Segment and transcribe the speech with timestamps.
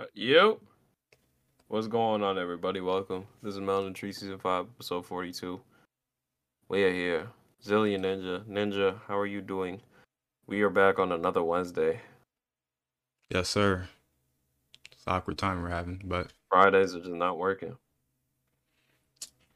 [0.00, 0.58] Uh, yo,
[1.68, 2.80] what's going on, everybody?
[2.80, 3.26] Welcome.
[3.42, 5.60] This is Melanintry Season 5, Episode 42.
[6.70, 7.28] We are here.
[7.62, 8.42] Zillion Ninja.
[8.46, 9.82] Ninja, how are you doing?
[10.46, 12.00] We are back on another Wednesday.
[13.28, 13.88] Yes, sir.
[14.90, 17.76] It's an awkward time we're having, but Fridays are just not working.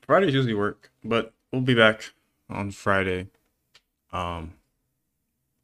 [0.03, 0.91] Fridays usually work.
[1.03, 2.13] But we'll be back
[2.51, 3.29] on Friday,
[4.13, 4.53] um,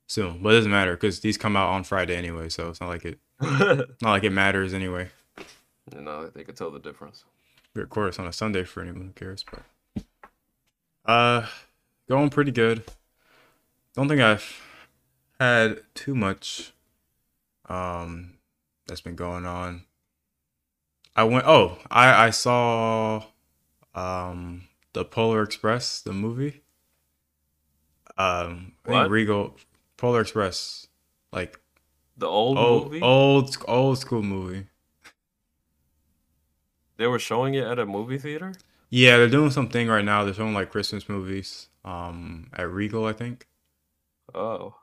[0.09, 0.43] soon.
[0.43, 3.05] But it doesn't matter because these come out on Friday anyway, so it's not like
[3.05, 5.09] it, not like it matters anyway.
[5.95, 7.25] You know, they could tell the difference.
[7.75, 10.05] We record this on a Sunday for anyone who cares, but
[11.05, 11.47] uh,
[12.09, 12.83] going pretty good.
[13.95, 14.61] Don't think I've
[15.39, 16.73] had too much
[17.69, 18.35] um
[18.87, 19.85] that's been going on.
[21.17, 21.47] I went.
[21.47, 23.25] Oh, I I saw
[23.95, 26.63] um the Polar Express, the movie.
[28.19, 29.57] Um, I think Regal
[29.97, 30.89] Polar Express,
[31.33, 31.61] like
[32.21, 33.01] The old old movie?
[33.01, 34.67] old old school movie.
[36.99, 38.53] They were showing it at a movie theater?
[38.91, 40.25] Yeah, they're doing something right now.
[40.25, 43.47] They're showing like Christmas movies um at Regal, I think.
[44.35, 44.75] Oh.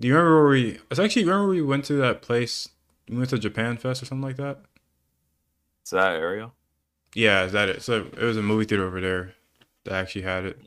[0.00, 0.78] Do you remember where we?
[0.90, 2.70] It's actually remember we went to that place.
[3.10, 4.60] We went to Japan Fest or something like that.
[5.82, 6.50] It's that area?
[7.14, 7.82] Yeah, is that it?
[7.82, 9.34] So it was a movie theater over there
[9.84, 10.60] that actually had it.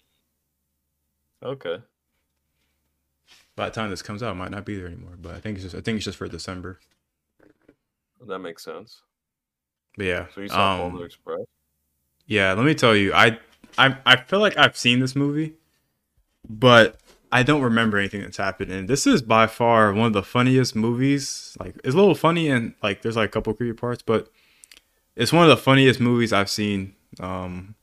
[1.41, 1.77] Okay.
[3.59, 5.17] By the time this comes out, it might not be there anymore.
[5.21, 6.79] But I think it's just I think it's just for December.
[8.25, 9.01] That makes sense.
[9.97, 11.41] But yeah, So you saw um, Polar Express?
[12.25, 12.53] yeah.
[12.53, 13.37] Let me tell you, I
[13.77, 15.55] I I feel like I've seen this movie,
[16.49, 17.01] but
[17.33, 18.71] I don't remember anything that's happened.
[18.71, 21.57] And this is by far one of the funniest movies.
[21.59, 24.31] Like it's a little funny and like there's like a couple creepy parts, but
[25.17, 27.75] it's one of the funniest movies I've seen um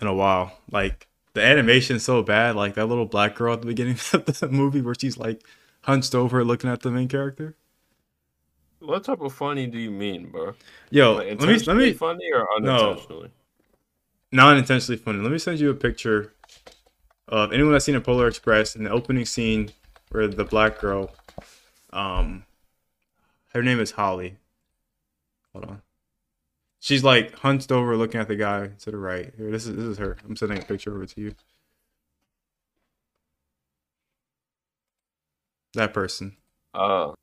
[0.00, 0.56] in a while.
[0.70, 2.56] Like the animation's so bad.
[2.56, 5.42] Like that little black girl at the beginning of the movie where she's like
[5.82, 7.56] hunched over looking at the main character.
[8.80, 10.54] What type of funny do you mean, bro?
[10.90, 13.02] Yo, Like, let me let me funny or No.
[14.30, 15.18] not intentionally funny.
[15.20, 16.32] Let me send you a picture
[17.26, 19.70] of anyone that's seen a Polar Express in the opening scene
[20.10, 21.10] where the black girl,
[21.92, 22.44] um,
[23.52, 24.36] her name is Holly.
[25.52, 25.82] Hold on.
[26.80, 29.32] She's like hunched over, looking at the guy to the right.
[29.36, 30.16] Here, this is this is her.
[30.24, 31.34] I'm sending a picture over to you.
[35.74, 36.36] That person.
[36.74, 37.14] Oh.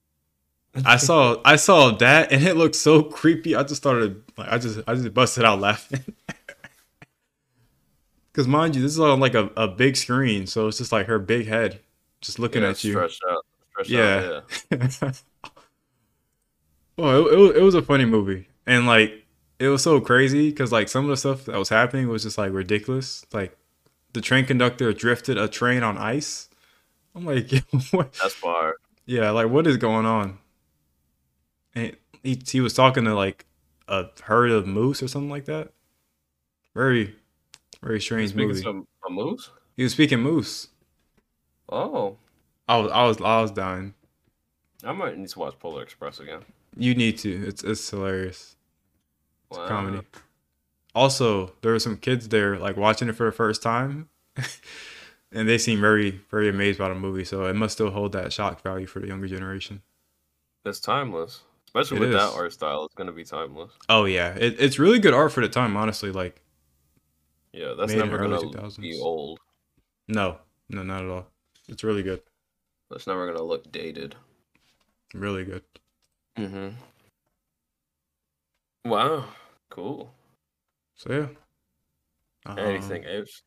[0.85, 3.55] I saw I saw that and it looked so creepy.
[3.55, 6.03] I just started like I just I just busted out laughing.
[8.33, 11.07] Cause mind you, this is on like a, a big screen, so it's just like
[11.07, 11.79] her big head
[12.19, 12.91] just looking yeah, at you.
[12.91, 13.45] Stretched out.
[13.71, 14.41] Stretched Yeah.
[14.71, 15.11] out, yeah.
[16.97, 19.24] well, it, it, it was a funny movie, and like
[19.59, 22.37] it was so crazy because like some of the stuff that was happening was just
[22.37, 23.25] like ridiculous.
[23.31, 23.57] Like
[24.13, 26.49] the train conductor drifted a train on ice.
[27.15, 27.49] I'm like,
[27.91, 28.13] what?
[28.13, 28.75] That's fire.
[29.05, 30.39] Yeah, like what is going on?
[31.73, 33.45] And he he was talking to like
[33.87, 35.71] a herd of moose or something like that.
[36.73, 37.15] Very,
[37.81, 38.61] very strange Speaking movie.
[38.61, 39.49] some a moose?
[39.77, 40.69] He was speaking moose.
[41.69, 42.17] Oh,
[42.67, 43.93] I was I was I was dying.
[44.83, 46.41] I might need to watch Polar Express again.
[46.77, 47.47] You need to.
[47.47, 48.54] It's it's hilarious.
[49.55, 49.67] It's Wow.
[49.67, 50.01] comedy.
[50.93, 54.09] Also, there were some kids there like watching it for the first time,
[55.31, 57.25] and they seem very very amazed by the movie.
[57.25, 59.81] So it must still hold that shock value for the younger generation.
[60.65, 62.85] It's timeless, especially It with that art style.
[62.85, 63.71] It's gonna be timeless.
[63.87, 65.77] Oh yeah, it, it's really good art for the time.
[65.77, 66.41] Honestly, like
[67.53, 68.79] Yeah, that's never gonna 2000s.
[68.79, 69.39] be old.
[70.07, 70.39] no,
[70.69, 71.27] no, not at all.
[71.67, 72.21] It's really good.
[72.89, 74.15] That's never gonna look dated.
[75.13, 75.63] Really good.
[76.37, 76.75] Mm-hmm.
[78.85, 79.25] Wow.
[79.69, 80.13] Cool.
[80.95, 81.27] So yeah.
[82.45, 83.41] Um, Anything else?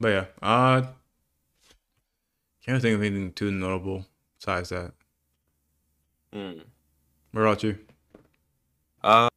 [0.00, 0.82] But yeah, uh,
[2.64, 4.04] can't think of anything too notable
[4.38, 4.92] besides that.
[6.34, 6.62] Mm.
[7.30, 7.78] What about you?
[9.02, 9.28] Uh,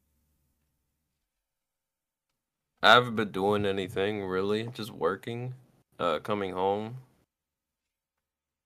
[2.82, 4.68] I haven't been doing anything really.
[4.74, 5.54] Just working.
[6.00, 6.98] Uh, coming home.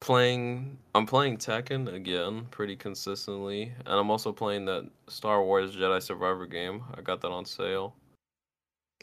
[0.02, 0.78] Playing.
[0.96, 6.46] I'm playing Tekken again, pretty consistently, and I'm also playing that Star Wars Jedi Survivor
[6.46, 6.84] game.
[6.96, 7.94] I got that on sale.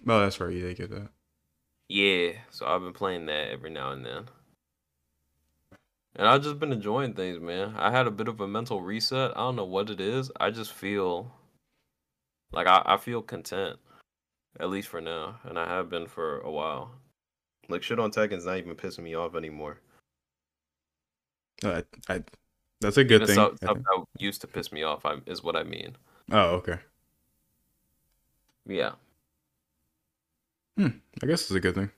[0.06, 0.54] Oh, that's right.
[0.54, 1.08] Yeah, they get that.
[1.88, 4.28] Yeah, so I've been playing that every now and then.
[6.16, 7.75] And I've just been enjoying things, man.
[7.76, 9.32] I had a bit of a mental reset.
[9.32, 10.31] I don't know what it is.
[10.40, 11.31] I just feel
[12.52, 13.78] like I, I feel content.
[14.58, 15.38] At least for now.
[15.44, 16.90] And I have been for a while.
[17.69, 19.78] Like shit on Tekken's not even pissing me off anymore.
[21.64, 22.24] Uh, I, I,
[22.80, 23.34] that's a good thing.
[23.34, 25.96] Stuff, stuff that used to piss me off I, is what I mean.
[26.30, 26.78] Oh, okay.
[28.66, 28.92] Yeah.
[30.78, 31.90] I guess it's a good thing.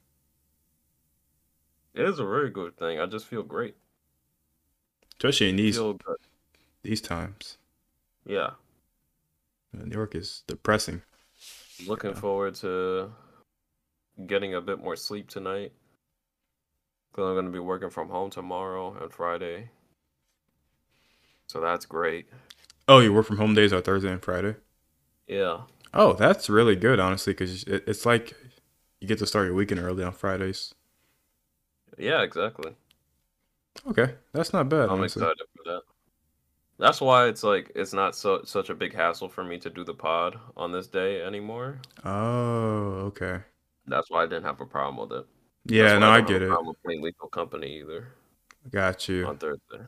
[1.95, 3.01] It is a very good thing.
[3.01, 3.75] I just feel great.
[5.17, 5.81] Especially in these
[6.85, 7.59] these times.
[8.25, 8.51] Yeah.
[9.73, 11.03] New York is depressing.
[11.87, 13.11] Looking forward to
[14.27, 15.73] getting a bit more sleep tonight.
[17.11, 19.71] Because I'm going to be working from home tomorrow and Friday.
[21.47, 22.27] So that's great.
[22.87, 24.57] Oh, you work from home days are Thursday and Friday?
[25.27, 25.63] Yeah.
[25.95, 28.35] Oh, that's really good, honestly, because it, it's like
[29.01, 30.75] you get to start your weekend early on Fridays.
[31.97, 32.73] Yeah, exactly.
[33.87, 34.89] Okay, that's not bad.
[34.89, 35.23] I'm honestly.
[35.23, 35.83] excited for that.
[36.79, 39.85] That's why it's like it's not so such a big hassle for me to do
[39.85, 41.81] the pod on this day anymore.
[42.05, 43.41] Oh, okay.
[43.87, 45.27] That's why I didn't have a problem with it.
[45.69, 46.49] Yeah, That's no, I don't get it.
[46.49, 48.09] problem with playing Lethal Company either
[48.71, 49.27] Got you.
[49.27, 49.85] on Thursday.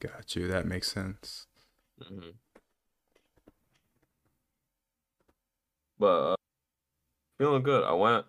[0.00, 0.46] Got you.
[0.48, 1.46] That makes sense.
[2.02, 2.30] Mm-hmm.
[5.98, 6.36] But uh,
[7.38, 7.84] feeling good.
[7.84, 8.26] I went,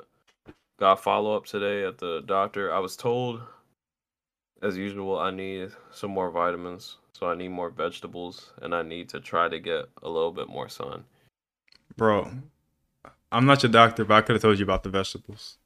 [0.80, 2.74] got follow up today at the doctor.
[2.74, 3.42] I was told,
[4.63, 6.98] as usual, I need some more vitamins.
[7.13, 10.48] So I need more vegetables, and I need to try to get a little bit
[10.48, 11.04] more sun.
[11.98, 12.31] Bro,
[13.31, 15.57] I'm not your doctor, but I could have told you about the vegetables.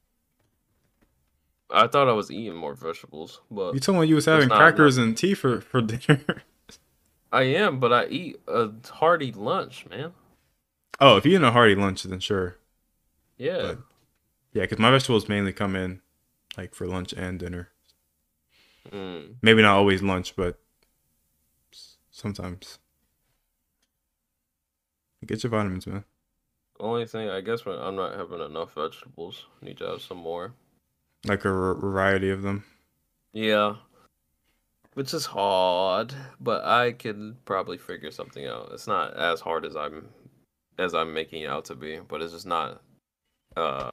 [1.70, 4.98] I thought I was eating more vegetables, but You told me you was having crackers
[4.98, 6.44] and tea for, for dinner.
[7.32, 7.80] I am.
[7.80, 10.14] But I eat a hearty lunch, man.
[11.00, 12.58] oh, if you eat a hearty lunch, then sure.
[13.38, 13.62] Yeah.
[13.62, 13.80] But-
[14.54, 16.02] Yeah, because my vegetables mainly come in
[16.58, 17.70] like for lunch and dinner.
[18.92, 19.36] Mm.
[19.42, 20.60] Maybe not always lunch, but
[22.12, 22.78] sometimes.
[25.26, 26.04] Get your vitamins, man.
[26.80, 30.54] Only thing I guess when I'm not having enough vegetables, need to have some more.
[31.26, 32.66] Like a r- variety of them.
[33.34, 33.76] Yeah.
[34.94, 38.70] Which is hard, but I could probably figure something out.
[38.74, 40.10] It's not as hard as I'm
[40.78, 42.82] as I'm making it out to be, but it's just not
[43.56, 43.90] uh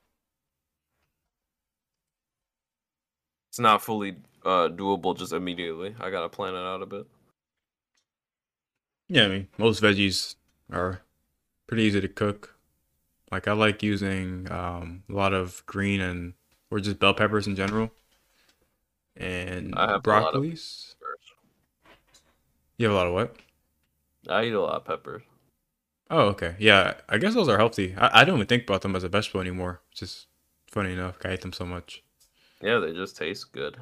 [3.50, 5.94] it's not fully uh doable just immediately.
[6.00, 7.06] I gotta plan it out a bit.
[9.08, 10.36] Yeah, I mean, most veggies
[10.70, 11.02] are
[11.66, 12.56] pretty easy to cook.
[13.32, 16.34] Like I like using um, a lot of green and
[16.70, 17.90] or just bell peppers in general,
[19.16, 20.94] and I have a broccolis.
[22.78, 23.36] You have a lot of what?
[24.28, 25.22] I eat a lot of peppers.
[26.10, 26.56] Oh, okay.
[26.58, 27.94] Yeah, I guess those are healthy.
[27.96, 30.26] I, I don't even think about them as a vegetable anymore, which is
[30.66, 31.16] funny enough.
[31.24, 32.02] I eat them so much.
[32.62, 33.76] Yeah, they just taste good.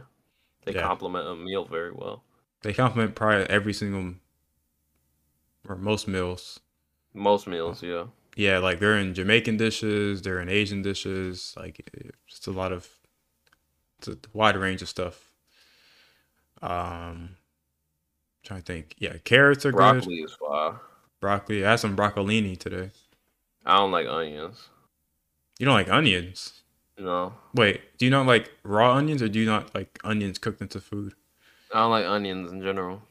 [0.64, 0.82] They Yeah.
[0.82, 2.25] complement a meal very well.
[2.62, 4.14] They complement probably every single
[5.69, 6.61] or most meals.
[7.14, 8.06] Most meals, yeah.
[8.38, 11.90] Yeah, like they're in Jamaican dishes, they're in Asian dishes, like
[12.29, 12.88] just a lot of
[13.99, 15.32] it's a wide range of stuff.
[16.62, 17.31] Um
[18.44, 18.94] trying to think.
[18.99, 19.79] Yeah, carrots are good.
[19.79, 20.81] Broccoli is fire.
[21.20, 21.67] Broccoli.
[21.67, 22.93] I had some broccolini today.
[23.67, 24.69] I don't like onions.
[25.58, 26.62] You don't like onions.
[26.96, 27.35] No.
[27.55, 30.81] Wait, do you not like raw onions or do you not like onions cooked into
[30.81, 31.14] food?
[31.75, 33.02] I don't like onions in general.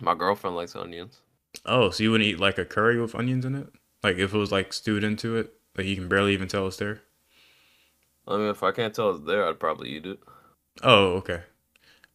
[0.00, 1.22] My girlfriend likes onions.
[1.66, 3.66] Oh, so you wouldn't eat like a curry with onions in it?
[4.02, 6.76] Like if it was like stewed into it, like you can barely even tell it's
[6.76, 7.02] there?
[8.26, 10.20] I mean, if I can't tell it's there, I'd probably eat it.
[10.82, 11.42] Oh, okay.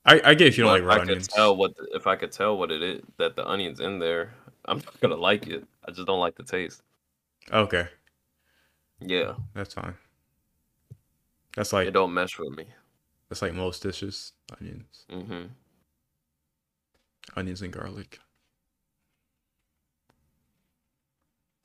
[0.06, 1.28] I, I get if you don't But like raw I onions.
[1.28, 4.00] could tell what the, if I could tell what it is that the onion's in
[4.00, 4.34] there,
[4.66, 5.66] I'm not gonna like it.
[5.88, 6.82] I just don't like the taste.
[7.52, 7.88] Okay,
[9.00, 9.96] Yeah, that's fine.
[11.56, 12.66] That's like it don't mesh with me.
[13.30, 14.34] that's like most dishes.
[14.60, 15.06] Onions.
[15.10, 15.46] Mm hmm
[17.36, 18.18] Onions and garlic.
[18.18, 18.24] I'm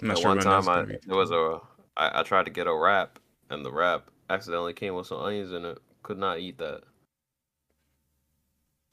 [0.03, 1.61] At sure one time, I there was a
[1.97, 3.19] I, I tried to get a wrap,
[3.51, 5.79] and the wrap accidentally came with some onions in it.
[6.03, 6.83] Could not eat that.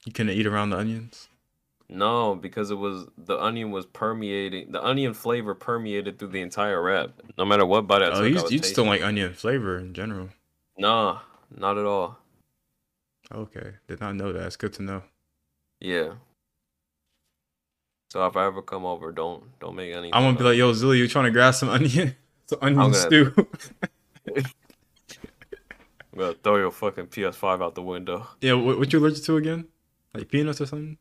[0.04, 1.28] You couldn't eat around the onions?
[1.88, 4.72] No, because it was the onion was permeating.
[4.72, 7.10] The onion flavor permeated through the entire wrap.
[7.38, 9.32] No matter what bite I oh, took, Oh, I you, was you just like onion
[9.32, 10.28] flavor in general.
[10.76, 11.20] Nah,
[11.56, 12.18] not at all.
[13.32, 14.46] Okay, did not know that.
[14.46, 15.02] It's good to know.
[15.80, 16.14] Yeah.
[18.10, 20.12] So if I ever come over, don't don't make any.
[20.14, 22.94] I'm gonna be like, yo, Zilly, you trying to grab some onion, some onion gonna-
[22.94, 23.34] stew?
[24.36, 28.26] I'm gonna throw your fucking PS5 out the window.
[28.40, 29.66] yeah, what, what you allergic to again?
[30.14, 30.96] Like peanuts or something?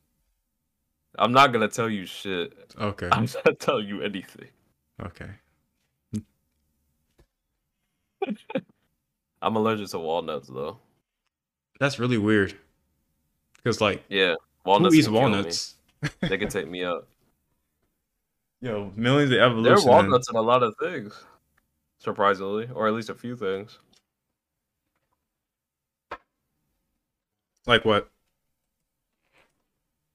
[1.18, 2.54] I'm not gonna tell you shit.
[2.80, 4.50] Okay, I'm not gonna tell you anything.
[5.04, 5.30] okay.
[9.42, 10.78] I'm allergic to walnuts though.
[11.80, 12.56] That's really weird.
[13.56, 14.36] Because like, Yeah,
[14.66, 14.96] who walnuts.
[14.96, 15.20] eats can me.
[15.20, 15.76] walnuts?
[16.22, 17.08] They can take me out.
[18.62, 19.64] Yo, millions of evolution.
[19.64, 21.14] There are and- walnuts in a lot of things,
[22.00, 23.78] surprisingly, or at least a few things.
[27.66, 28.10] Like what?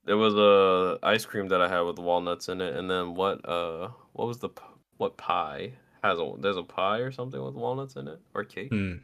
[0.05, 3.47] There was a ice cream that I had with walnuts in it, and then what?
[3.49, 4.49] Uh, what was the
[4.97, 6.33] what pie has a?
[6.39, 8.71] There's a pie or something with walnuts in it, or cake.
[8.71, 8.95] Hmm.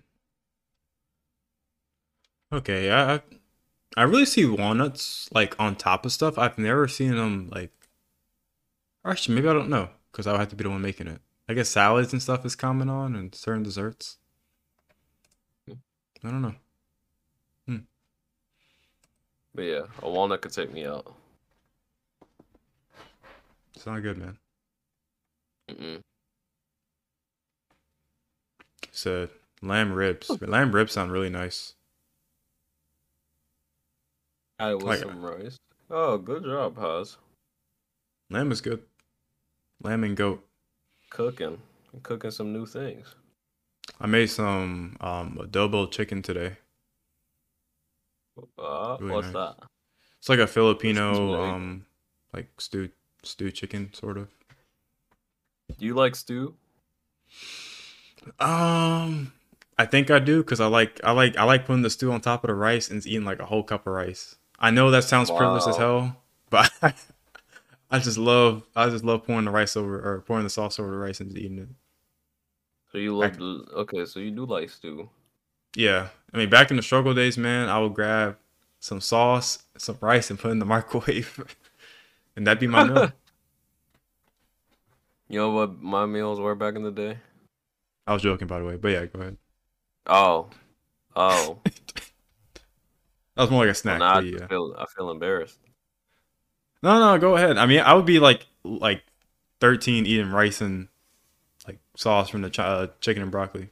[2.52, 3.23] Okay, I, I
[3.97, 6.38] I really see walnuts like on top of stuff.
[6.38, 7.73] I've never seen them like.
[9.04, 11.21] Actually, maybe I don't know because I would have to be the one making it.
[11.49, 14.18] I guess salads and stuff is common on and certain desserts.
[15.68, 16.54] I don't know.
[17.66, 17.76] Hmm.
[19.54, 21.14] But yeah, a walnut could take me out.
[23.75, 24.37] It's not good, man.
[25.71, 26.00] Mm-mm.
[28.90, 29.28] So
[29.62, 30.30] lamb ribs.
[30.40, 31.75] Lamb ribs sound really nice.
[34.58, 35.56] I with Like- some rice.
[35.90, 37.16] Oh, good job, Haas.
[38.30, 38.82] Lamb is good.
[39.82, 40.44] Lamb and goat.
[41.10, 41.62] Cooking,
[42.02, 43.14] cooking some new things.
[44.00, 46.56] I made some um adobo chicken today.
[48.58, 49.34] Uh, Really what's nice.
[49.56, 49.68] that?
[50.18, 51.86] It's like a Filipino um
[52.32, 52.90] like stew
[53.22, 54.28] stew chicken sort of.
[55.78, 56.54] Do you like stew?
[58.38, 59.32] Um
[59.78, 62.20] I think I do because I like I like I like putting the stew on
[62.20, 64.36] top of the rice and eating like a whole cup of rice.
[64.58, 66.16] I know that sounds privileged as hell,
[66.50, 66.70] but
[67.90, 70.90] I just love I just love pouring the rice over or pouring the sauce over
[70.90, 71.68] the rice and just eating it.
[72.92, 74.04] So you love the okay?
[74.04, 75.08] So you do like stew.
[75.76, 76.08] Yeah.
[76.32, 78.36] I mean back in the struggle days, man, I would grab
[78.80, 81.56] some sauce, some rice and put it in the microwave.
[82.36, 83.12] and that'd be my meal.
[85.30, 87.18] You know what my meals were back in the day?
[88.06, 89.36] I was joking by the way, but yeah, go ahead.
[90.06, 90.48] Oh,
[91.14, 91.58] oh.
[93.38, 93.99] That was more like a well, snack.
[93.99, 94.49] now I yeah.
[94.49, 95.59] feel I feel embarrassed.
[96.83, 97.59] No, no, go ahead.
[97.59, 99.02] I mean, I would be like like
[99.61, 100.88] 13 eating rice and
[101.66, 103.71] like sauce from the chi- uh, chicken and broccoli.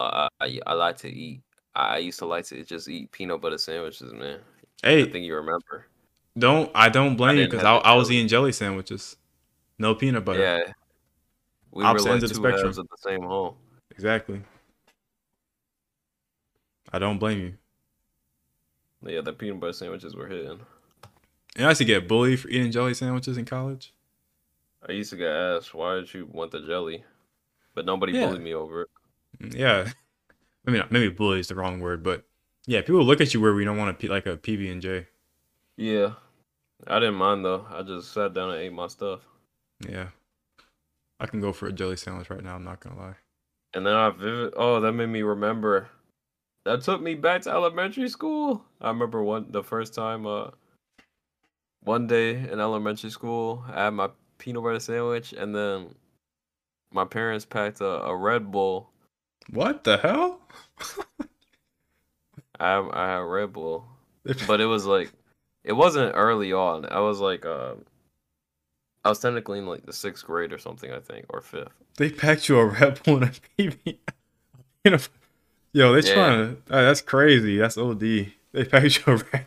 [0.00, 1.42] Uh, I I like to eat.
[1.74, 4.40] I used to like to just eat peanut butter sandwiches, man.
[5.00, 5.86] I Hey, think you remember.
[6.38, 9.16] don't I don't blame you because I, I was eating jelly sandwiches,
[9.78, 10.54] no peanut butter.
[10.58, 10.72] Yeah.
[11.72, 12.70] We Opposite were like ends of the spectrum.
[12.78, 13.58] of the same hole.
[13.90, 14.42] Exactly.
[16.92, 17.58] I don't blame you.
[19.04, 20.60] Yeah, the peanut butter sandwiches were hitting.
[21.56, 23.92] And I used to get bullied for eating jelly sandwiches in college.
[24.88, 27.04] I used to get asked, "Why did you want the jelly?"
[27.74, 28.26] But nobody Yeah.
[28.28, 28.88] bullied me over it.
[29.38, 29.92] Mm, Yeah,
[30.66, 32.24] I mean maybe bully is the wrong word, but
[32.66, 35.08] yeah, people look at you where we don't want to like a PB and J.
[35.76, 36.14] Yeah,
[36.86, 37.66] I didn't mind though.
[37.70, 39.20] I just sat down and ate my stuff.
[39.88, 40.08] Yeah,
[41.18, 42.54] I can go for a jelly sandwich right now.
[42.54, 43.16] I'm not gonna lie.
[43.74, 44.52] And then I vivid.
[44.56, 45.88] Oh, that made me remember.
[46.64, 48.64] That took me back to elementary school.
[48.80, 50.26] I remember one the first time.
[50.26, 50.50] Uh,
[51.82, 55.94] one day in elementary school, I had my peanut butter sandwich, and then
[56.92, 58.90] my parents packed a, a Red Bull.
[59.50, 60.40] What the hell?
[62.60, 63.84] I had, I had Red Bull,
[64.46, 65.12] but it was like,
[65.64, 66.86] it wasn't early on.
[66.86, 67.74] I was like, uh,
[69.04, 71.72] I was technically in like the sixth grade or something, I think, or fifth.
[71.96, 73.98] They packed you a Red Bull and a PB.
[74.84, 74.98] You know,
[75.72, 76.14] yo, they Yeah.
[76.14, 76.74] trying to.
[76.74, 77.58] uh, that's crazy.
[77.58, 78.00] That's OD.
[78.52, 79.46] They packed your a Red.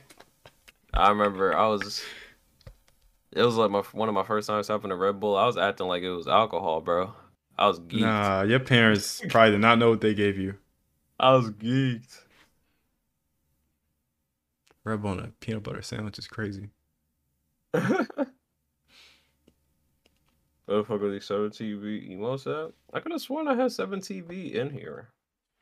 [0.94, 2.04] I remember I was.
[3.32, 5.36] It was like my one of my first times having a Red Bull.
[5.36, 7.14] I was acting like it was alcohol, bro.
[7.58, 8.02] I was geeked.
[8.02, 10.56] Nah, your parents probably did not know what they gave you.
[11.20, 12.22] I was geeked.
[14.84, 16.70] Red Bull and a peanut butter sandwich is crazy.
[17.74, 18.28] Motherfucker,
[21.14, 22.72] the seven TV emo set.
[22.94, 25.10] I could have sworn I had seven TV in here.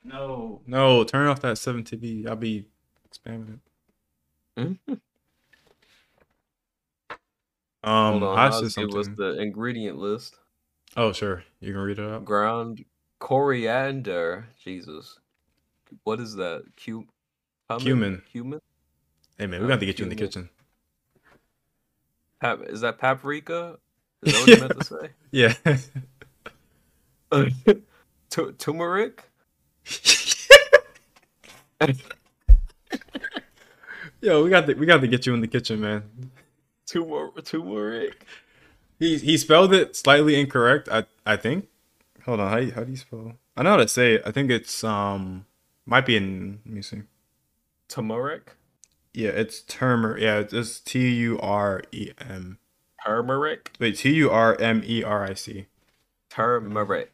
[0.04, 2.28] No, no, turn off that seven TV.
[2.28, 2.68] I'll be
[3.12, 3.60] spamming it.
[4.88, 5.00] Mhm.
[7.84, 9.16] Um, Hold on, I Oz, said give us something.
[9.16, 10.36] the ingredient list.
[10.96, 11.44] Oh, sure.
[11.60, 12.24] You can read it out.
[12.26, 12.86] Ground
[13.20, 14.48] coriander.
[14.64, 15.20] Jesus,
[16.04, 16.64] what is that?
[16.78, 17.08] Cu-
[17.80, 18.22] Cumin.
[18.32, 18.60] Cumin.
[19.38, 20.50] Hey man, we Uh, got to get you in the kitchen.
[22.40, 23.80] Pap- is that paprika?
[24.22, 25.10] Is that what you meant to say?
[25.32, 25.56] Yeah.
[28.30, 29.24] Tu- turmeric.
[34.22, 36.04] Yo, we got to we got to get you in the kitchen, man.
[36.88, 38.26] Turmeric.
[39.00, 40.88] He he spelled it slightly incorrect.
[40.90, 41.68] I I think.
[42.26, 42.50] Hold on.
[42.50, 43.34] How you- how do you spell?
[43.58, 44.24] I know how to say it.
[44.26, 45.46] I think it's um
[45.86, 46.60] might be in.
[46.66, 47.02] Let me see.
[47.90, 48.56] Turmeric.
[49.14, 50.18] Yeah, it's turmer.
[50.18, 52.58] Yeah, it's T U R E M.
[53.06, 53.72] Turmeric.
[53.80, 55.68] Wait, T U R M E R I C.
[56.30, 57.13] Turmeric.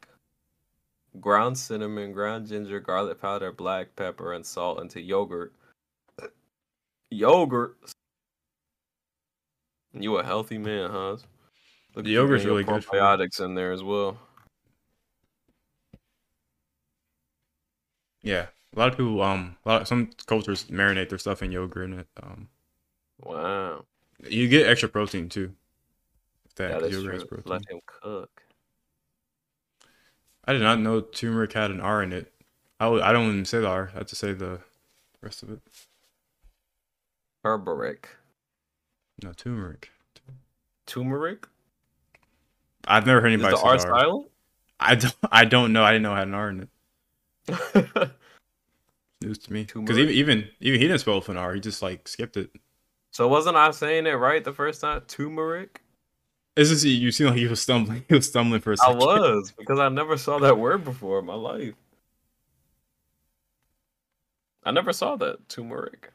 [1.20, 5.54] Ground cinnamon, ground ginger, garlic powder, black pepper, and salt into yogurt.
[7.12, 7.78] Yogurt.
[9.94, 11.18] You a healthy man, huh?
[11.96, 12.86] Look The yogurt's really good.
[12.86, 14.18] Probiotics in there as well.
[18.22, 21.90] Yeah, a lot of people um a lot, some cultures marinate their stuff in yogurt
[21.90, 22.50] and it um
[23.24, 23.86] Wow.
[24.28, 25.54] you get extra protein too.
[26.56, 27.42] That That is yogurt has true.
[27.42, 27.52] protein.
[27.52, 28.44] Let him cook.
[30.50, 32.34] I did not know turmeric had an R in it.
[32.80, 33.92] I, I don't even say the R.
[33.94, 34.60] I have to say the
[35.22, 35.60] rest of it.
[37.46, 38.10] Herberic.
[39.24, 39.92] No, turmeric.
[40.88, 41.48] Turmeric?
[42.88, 43.80] I've never heard Is anybody the say R R.
[43.80, 44.28] silent?
[44.80, 45.16] I don't.
[45.32, 45.84] I don't know.
[45.84, 46.68] I didn't know it had an R in
[47.48, 48.10] it.
[49.22, 49.68] News to me.
[49.72, 51.54] Because even even even he didn't spell it with an R.
[51.54, 52.50] He just like skipped it.
[53.12, 55.02] so wasn't I saying it right the first time?
[55.08, 55.84] Turmeric?
[56.56, 58.04] It's just you seem like he was stumbling.
[58.10, 59.02] He was stumbling for a second.
[59.02, 61.76] I was because I never saw that word before in my life.
[64.64, 66.12] I never saw that turmeric.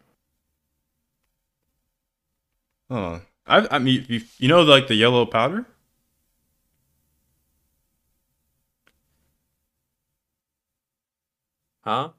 [2.91, 3.23] On.
[3.47, 5.67] I I mean you, you know like the yellow powder.
[11.83, 12.11] Huh?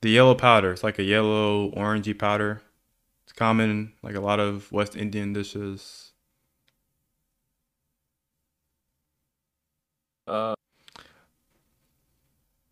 [0.00, 0.72] The yellow powder.
[0.72, 2.62] It's like a yellow orangey powder.
[3.24, 6.07] It's common like a lot of West Indian dishes.
[10.28, 10.54] Uh,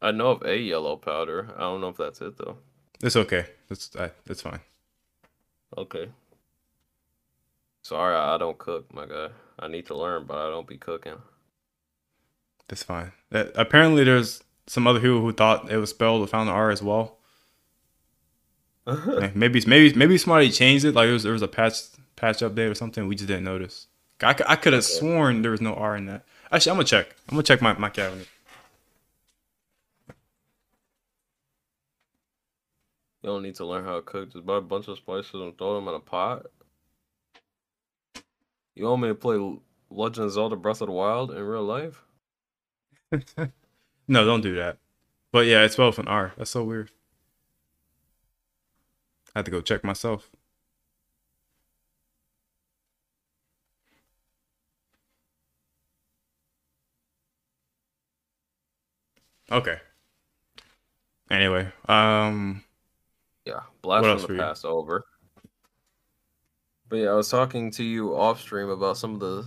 [0.03, 1.49] I know of a yellow powder.
[1.57, 2.59] I don't know if that's it though.
[3.03, 3.47] It's okay.
[3.69, 3.89] That's
[4.27, 4.61] that's fine.
[5.77, 6.09] Okay.
[7.83, 9.29] Sorry, I don't cook, my guy.
[9.59, 11.15] I need to learn, but I don't be cooking.
[12.69, 13.13] That's fine.
[13.31, 16.83] That, apparently, there's some other people who thought it was spelled without an R as
[16.83, 17.19] well.
[18.89, 20.95] Eh, Maybe maybe maybe somebody changed it.
[20.95, 21.75] Like it was, there was a patch
[22.17, 23.09] patch update or something.
[23.09, 23.87] We just didn't notice.
[24.23, 24.99] I, I could have Okay.
[24.99, 26.25] sworn there was no R in that.
[26.51, 27.09] Actually, I'm gonna check.
[27.29, 28.29] I'm gonna check my, my cabinet.
[33.23, 34.33] You don't need to learn how to cook.
[34.33, 36.47] Just buy a bunch of spices and throw them in a pot.
[38.77, 39.59] You want me to play
[39.91, 42.05] Legend of Zelda Breath of the Wild in real life?
[44.09, 44.79] no, don't do that.
[45.33, 46.35] But yeah, it's spelled with an R.
[46.37, 46.91] That's so weird.
[49.35, 50.31] I had to go check myself.
[59.51, 59.79] Okay.
[61.31, 62.63] Anyway, um,
[63.45, 64.41] Yeah, blast What from the you?
[64.41, 65.05] past over.
[66.89, 69.47] But yeah, I was talking to you off stream about some of the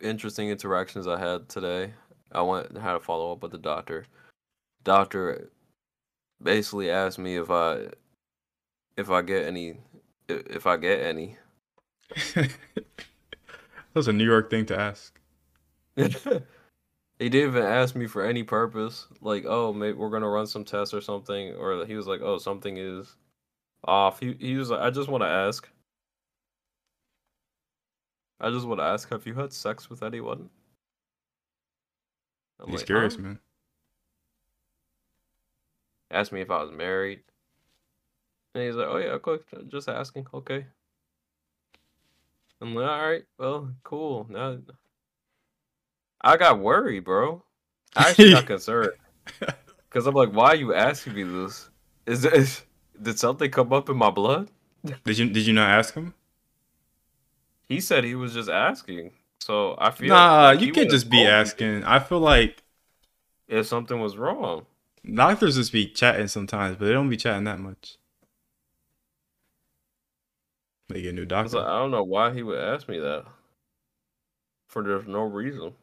[0.00, 1.92] interesting interactions I had today.
[2.32, 4.06] I went and had a follow up with the doctor.
[4.84, 5.50] Doctor
[6.42, 7.88] basically asked me if I
[8.96, 9.78] if I get any
[10.28, 11.36] if I get any.
[12.34, 15.18] that's a New York thing to ask.
[17.18, 19.06] he didn't even ask me for any purpose.
[19.20, 21.54] Like, oh, maybe we're gonna run some tests or something.
[21.54, 23.16] Or he was like, oh, something is
[23.84, 24.20] off.
[24.20, 25.68] He he was like, I just want to ask.
[28.40, 30.48] I just want to ask, have you had sex with anyone?
[32.60, 33.38] I'm He's like, curious, "Huh?" man.
[36.10, 37.22] Asked me if I was married.
[38.54, 40.26] And he's like, oh yeah, quick, just asking.
[40.32, 40.66] Okay.
[42.60, 44.26] I'm like, all right, well, cool.
[44.28, 44.58] Now,
[46.20, 47.42] I got worried, bro.
[47.96, 48.92] I actually got concerned
[49.88, 51.70] because I'm like, why are you asking me this?
[52.06, 52.62] Is, is
[53.00, 54.50] did something come up in my blood?
[55.04, 56.14] Did you did you not ask him?
[57.68, 61.24] He said he was just asking, so I feel Nah, like you can't just be
[61.26, 61.84] asking.
[61.84, 62.62] I feel like
[63.48, 64.66] if something was wrong.
[65.14, 67.96] doctors just be chatting sometimes, but they don't be chatting that much.
[70.88, 73.24] They get new I like, I don't know why he would ask me that
[74.68, 75.74] for there's no reason.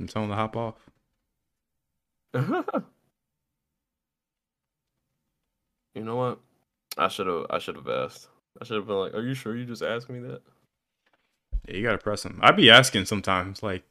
[0.00, 0.90] I'm telling him to hop off.
[5.94, 6.38] you know what?
[6.96, 7.46] I should have.
[7.50, 8.28] I should have asked.
[8.60, 10.42] I should have been like, "Are you sure you just asked me that?"
[11.68, 12.38] Yeah, you gotta press him.
[12.42, 13.62] I'd be asking sometimes.
[13.62, 13.82] Like,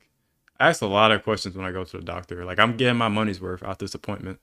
[0.59, 2.43] I ask a lot of questions when I go to the doctor.
[2.45, 4.39] Like, I'm getting my money's worth out this appointment,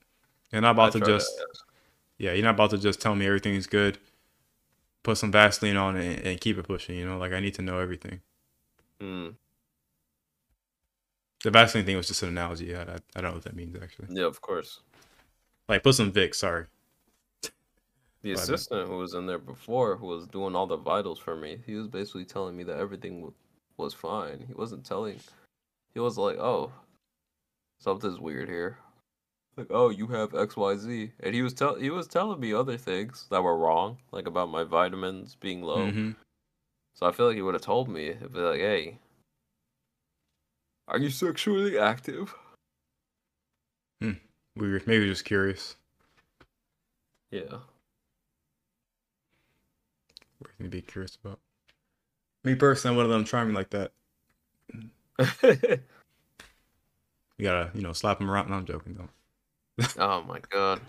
[0.51, 1.63] and I'm about I to just ask.
[2.17, 3.97] yeah, you're not about to just tell me everything's good.
[5.03, 6.97] Put some Vaseline on it and, and keep it pushing.
[6.97, 8.21] You know, like I need to know everything.
[9.01, 9.35] Mm,
[11.43, 12.75] The Vaseline thing was just an analogy.
[12.75, 14.07] I, I, I don't know what that means actually.
[14.11, 14.81] yeah, of course.
[15.69, 16.35] Like, put some Vicks.
[16.35, 16.65] Sorry.
[18.23, 21.35] The But- assistant who was in there before, who was doing all the vitals for
[21.35, 23.33] me, he was basically telling me that everything w-
[23.77, 24.43] was fine.
[24.47, 25.19] He wasn't telling.
[25.93, 26.71] He was like, "Oh,
[27.79, 28.79] something's weird here."
[29.55, 32.53] Like, "Oh, you have X, Y, Z," and he was tell he was telling me
[32.53, 35.85] other things that were wrong, like about my vitamins being low.
[35.87, 36.15] Mhm.
[36.95, 38.97] So I feel like he would have told me, if be like, "Hey,
[40.87, 42.33] are you sexually active?"
[44.01, 44.13] Hmm.
[44.55, 44.87] Weird.
[44.87, 45.75] Maybe just curious.
[47.31, 47.59] Yeah.
[50.39, 51.39] What can you be curious about?
[52.43, 53.91] Me personally, I'm one of them trying me like that.
[57.37, 58.49] You gotta, you know, slap him around.
[58.49, 59.85] No, I'm joking though.
[59.99, 60.81] oh my god.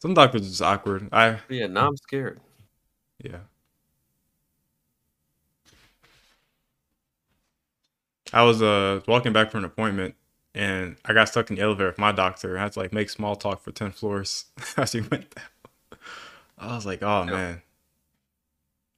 [0.00, 1.08] Some doctors are just awkward.
[1.12, 2.40] I yeah, now I'm scared.
[3.22, 3.40] yeah.
[8.32, 10.14] I was uh walking back from an appointment
[10.54, 12.58] and I got stuck in the elevator with my doctor.
[12.58, 15.98] I had to like make small talk for ten floors as we went down.
[16.58, 17.30] I was like, oh Yeah.
[17.30, 17.62] man,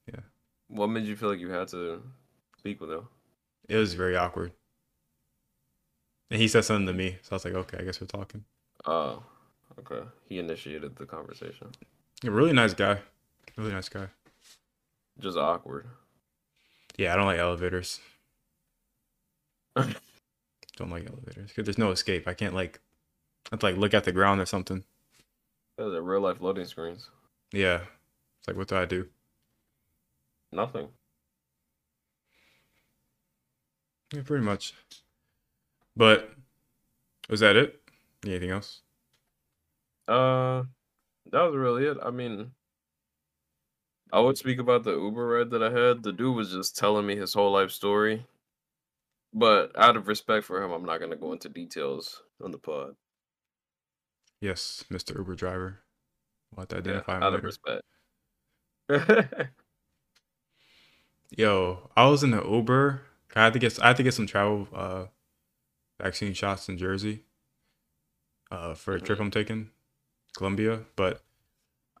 [0.07, 0.19] Yeah.
[0.67, 2.01] What made you feel like you had to
[2.57, 3.07] speak with him?
[3.67, 4.51] it was very awkward.
[6.29, 8.43] And he said something to me, so I was like, okay, I guess we're talking.
[8.85, 9.23] Oh,
[9.79, 10.05] okay.
[10.27, 11.67] He initiated the conversation.
[12.23, 12.99] A really nice guy,
[13.57, 14.07] really nice guy.
[15.19, 15.85] Just awkward.
[16.97, 17.99] Yeah, I don't like elevators.
[19.75, 22.27] Don't like elevators because there's no escape.
[22.27, 22.79] I can't like,
[23.45, 24.83] I have to like look at the ground or something.
[25.77, 27.09] Those are real life loading screens.
[27.51, 27.81] Yeah,
[28.39, 29.07] it's like, what do I do?
[30.51, 30.87] Nothing.
[34.13, 34.73] Yeah, pretty much.
[35.97, 36.31] But
[37.29, 37.81] was that it?
[38.25, 38.81] Anything else?
[40.07, 40.63] Uh,
[41.31, 41.97] that was really it.
[42.03, 42.51] I mean,
[44.13, 46.03] I would speak about the Uber ride that I had.
[46.03, 48.25] The dude was just telling me his whole life story.
[49.35, 52.95] But out of respect for him, I'm not gonna go into details on the pod.
[54.39, 55.15] Yes, Mr.
[55.17, 55.79] Uber driver.
[56.55, 57.81] We'll have to Yeah, identify him out of respect.
[61.37, 63.01] Yo, I was in the Uber.
[63.35, 65.05] I had to get I had to get some travel uh
[66.01, 67.23] vaccine shots in Jersey.
[68.51, 69.71] Uh for a trip I'm taking,
[70.37, 70.81] Colombia.
[70.95, 71.21] But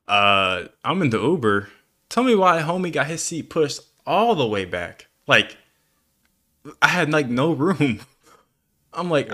[0.07, 1.69] uh I'm in the Uber.
[2.07, 5.07] Tell me why homie got his seat pushed all the way back.
[5.27, 5.57] Like
[6.81, 7.99] I had like no room.
[8.93, 9.29] I'm like,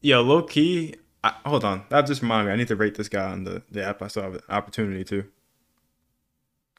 [0.00, 0.96] yo, low key.
[1.22, 2.52] I, hold on, that just reminded me.
[2.52, 4.02] I need to rate this guy on the, the app.
[4.02, 5.24] I saw an opportunity to.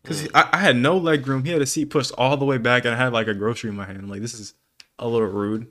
[0.04, 1.46] Cause I, I had no leg room.
[1.46, 3.72] He had a seat pushed all the way back, and I had like a grocery
[3.72, 3.98] in my hand.
[3.98, 4.54] I'm like, this is
[5.00, 5.68] a little rude.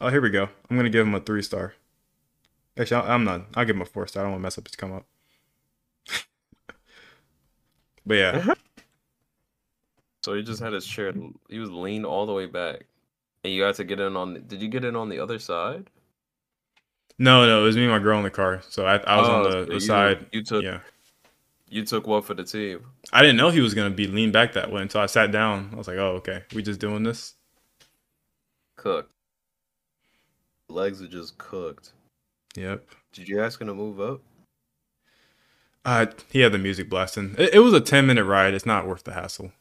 [0.00, 0.48] Oh, here we go.
[0.68, 1.74] I'm gonna give him a three star.
[2.76, 3.46] Actually, I'm not.
[3.54, 4.22] I'll give him a four star.
[4.22, 5.06] I don't want to mess up his come up.
[8.06, 8.54] but yeah,
[10.26, 11.12] So he just had his chair.
[11.48, 12.86] He was leaned all the way back,
[13.44, 14.34] and you had to get in on.
[14.34, 15.88] The, did you get in on the other side?
[17.16, 18.60] no, no, it was me and my girl in the car.
[18.68, 20.26] So I, I was on Oh, the, so the you- side.
[20.32, 20.64] You took.
[20.64, 20.80] Yeah,
[21.68, 22.84] You took one for the team.
[23.12, 25.70] I didn't know he was gonna be leaned back that way until I sat down.
[25.72, 27.36] I was like, oh, okay, we just doing this.
[28.76, 29.12] Cooked.
[30.68, 31.92] Legs are just cooked.
[32.56, 32.84] Yep.
[33.12, 34.22] Did you ask him to move up?
[35.84, 37.36] Uh, he had the music blasting.
[37.38, 38.54] It, it was a ten minute ride.
[38.54, 39.52] It's not worth the hassle.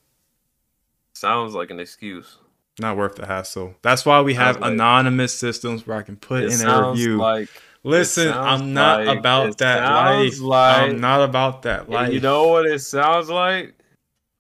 [1.15, 2.38] Sounds like an excuse.
[2.80, 3.75] Not worth the hassle.
[3.82, 7.17] That's why we have like- anonymous systems where I can put in a review.
[7.17, 7.49] like
[7.84, 10.39] Listen, I'm not like- about that life.
[10.41, 12.12] like- I'm not about that life.
[12.12, 13.75] you know what it sounds like.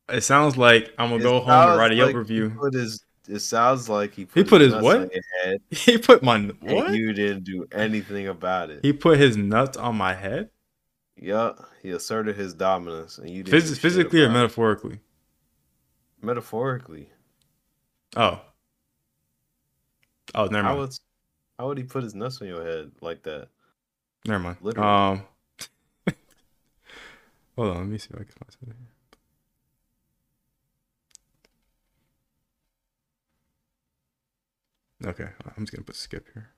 [0.09, 2.49] it sounds like I'm gonna It go home and write a Yelp review.
[2.59, 3.03] Put his.
[3.27, 4.97] It sounds like he put, He put his nuts what?
[5.01, 5.09] on
[5.43, 6.93] head, He put my and what?
[6.93, 8.81] you didn't do anything about it.
[8.83, 10.49] He put his nuts on my head.
[11.19, 13.61] Yup, he asserted his dominance, and you didn't.
[13.63, 14.99] Phys- physically or about it.
[16.21, 17.09] Metaphorically?
[18.15, 18.41] Oh.
[20.33, 20.79] Oh, never How mind.
[20.79, 20.99] would
[21.59, 23.49] how would he put his nuts on your head like that?
[24.25, 24.57] Never mind.
[24.61, 24.89] Literally.
[24.89, 25.23] Um.
[27.55, 27.77] hold on.
[27.77, 28.75] Let me see if I can find something.
[28.77, 28.87] here.
[35.07, 36.49] Okay, I'm just gonna put skip here.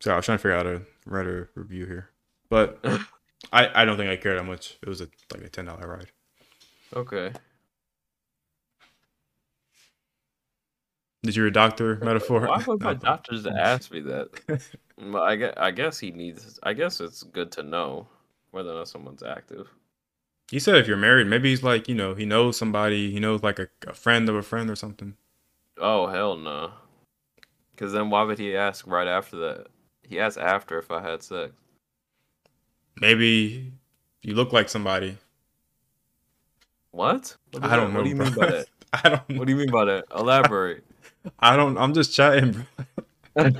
[0.00, 2.10] Sorry, I was trying to figure out how to write a review here,
[2.48, 2.78] but
[3.52, 4.78] I I don't think I cared that much.
[4.82, 6.10] It was a like a ten dollar ride.
[6.94, 7.32] Okay.
[11.22, 12.46] Did you your doctor metaphor?
[12.48, 12.98] Why would my No.
[13.00, 14.28] doctors ask me that?
[14.96, 16.60] Well, I guess, I guess he needs.
[16.62, 18.06] I guess it's good to know
[18.52, 19.68] whether or not someone's active.
[20.50, 23.42] He said if you're married, maybe he's like you know he knows somebody, he knows
[23.42, 25.16] like a, a friend of a friend or something.
[25.78, 26.72] Oh hell no!
[27.72, 29.66] Because then why would he ask right after that?
[30.02, 31.52] He asked after if I had sex.
[33.00, 33.72] Maybe
[34.22, 35.18] you look like somebody.
[36.90, 37.36] What?
[37.50, 37.92] What, is I don't that?
[37.92, 37.98] know.
[37.98, 38.24] What do you bro.
[38.26, 38.66] mean by that?
[38.92, 39.38] I don't.
[39.38, 40.04] What do you mean by that?
[40.14, 40.84] Elaborate.
[41.38, 41.76] I don't.
[41.76, 42.64] I'm just chatting, bro.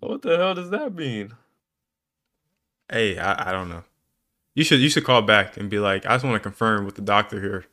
[0.00, 1.32] what the hell does that mean?
[2.90, 3.82] Hey, I, I don't know.
[4.54, 6.94] You should you should call back and be like, I just want to confirm with
[6.94, 7.66] the doctor here.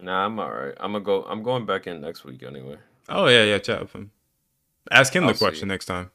[0.00, 0.74] Nah, I'm alright.
[0.80, 1.22] I'm gonna go.
[1.24, 2.76] I'm going back in next week anyway.
[3.08, 4.10] Oh yeah, yeah, chat with him.
[4.90, 5.44] Ask him I'll the see.
[5.44, 6.10] question next time.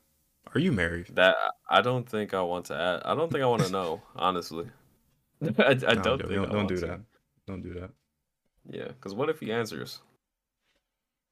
[0.58, 1.12] Are you married?
[1.14, 1.36] That
[1.70, 3.04] I don't think I want to add.
[3.06, 4.02] I don't think I want to know.
[4.16, 4.68] Honestly,
[5.60, 6.86] I, I No, don't don't, think don't, I don't do to.
[6.88, 7.00] that.
[7.46, 7.92] Don't do that.
[8.68, 10.02] Yeah, because what if he answers?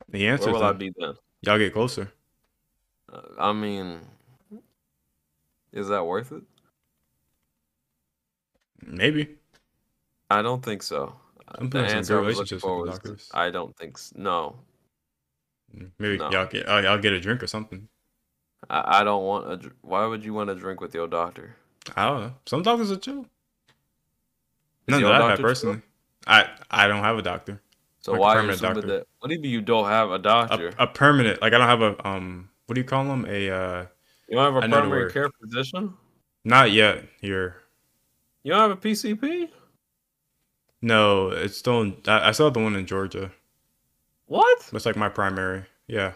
[0.09, 1.15] The answer Where will I be then?
[1.41, 2.11] y'all get closer.
[3.11, 4.01] Uh, I mean,
[5.71, 6.43] is that worth it?
[8.85, 9.37] Maybe.
[10.29, 11.15] I don't think so.
[11.57, 13.29] Some The people have some answer I was looking for was.
[13.33, 14.13] I don't think so.
[14.17, 14.55] no.
[15.99, 16.29] Maybe No.
[16.31, 17.87] y'all get y'all get a drink or something.
[18.69, 19.57] I, I don't want a.
[19.57, 21.55] dr- Why would you want to drink with your doctor?
[21.95, 22.33] I don't know.
[22.45, 23.25] Some doctors are chill.
[24.87, 25.49] None your that I have doctor true?
[25.49, 25.81] personally.
[26.27, 27.61] I I don't have a doctor.
[28.01, 28.87] So Like a why are you permanent assuming doctor.
[28.99, 29.07] that?
[29.19, 30.69] What do you mean you don't have a doctor?
[30.79, 33.49] A, a permanent like I don't have a um what do you call them a
[33.49, 33.85] uh
[34.27, 35.13] you don't have I a know the primary word.
[35.13, 35.93] care physician?
[36.43, 37.57] not yet here.
[38.43, 39.49] You don't have a PCP?
[40.81, 43.31] No, it's still in, I, I still have the one in Georgia.
[44.27, 44.69] What?
[44.71, 45.65] That's like my primary.
[45.87, 46.13] Yeah,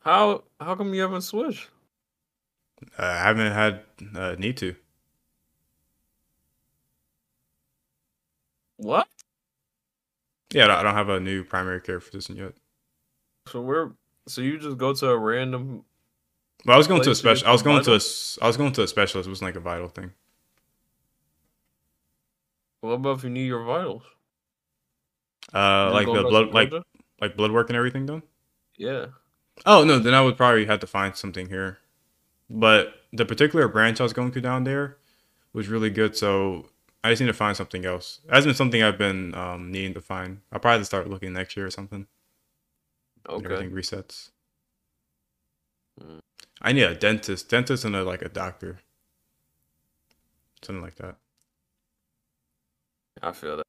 [0.00, 1.68] How how come you haven't switched?
[2.98, 3.82] I haven't had
[4.14, 4.74] uh, need to.
[8.76, 9.08] What?
[10.52, 12.52] Yeah, I don't- have a new primary care physician yet.
[13.48, 13.92] So we're
[14.26, 15.84] so you just go to a random
[16.64, 17.46] Well, I was going to a special.
[17.46, 18.00] I was going to a.
[18.42, 19.26] I was going to a specialist.
[19.26, 20.12] It wasn't like a vital thing.
[22.80, 24.02] what about if you need your vitals?
[25.54, 26.72] Uh, like the blood, like
[27.20, 28.22] like blood work and everything done.
[28.76, 29.06] Yeah.
[29.64, 31.78] Oh no, then I would probably have to find something here.
[32.48, 34.98] But the particular branch I was going to down there
[35.52, 36.66] was really good, so
[37.02, 38.20] I just need to find something else.
[38.26, 40.40] It hasn't been something I've been um, needing to find.
[40.52, 42.06] I'll probably start looking next year or something.
[43.28, 43.44] Okay.
[43.44, 44.30] Everything resets.
[46.00, 46.20] Mm.
[46.62, 48.80] I need a dentist, dentist, and a, like a doctor,
[50.62, 51.16] something like that.
[53.22, 53.66] I feel that.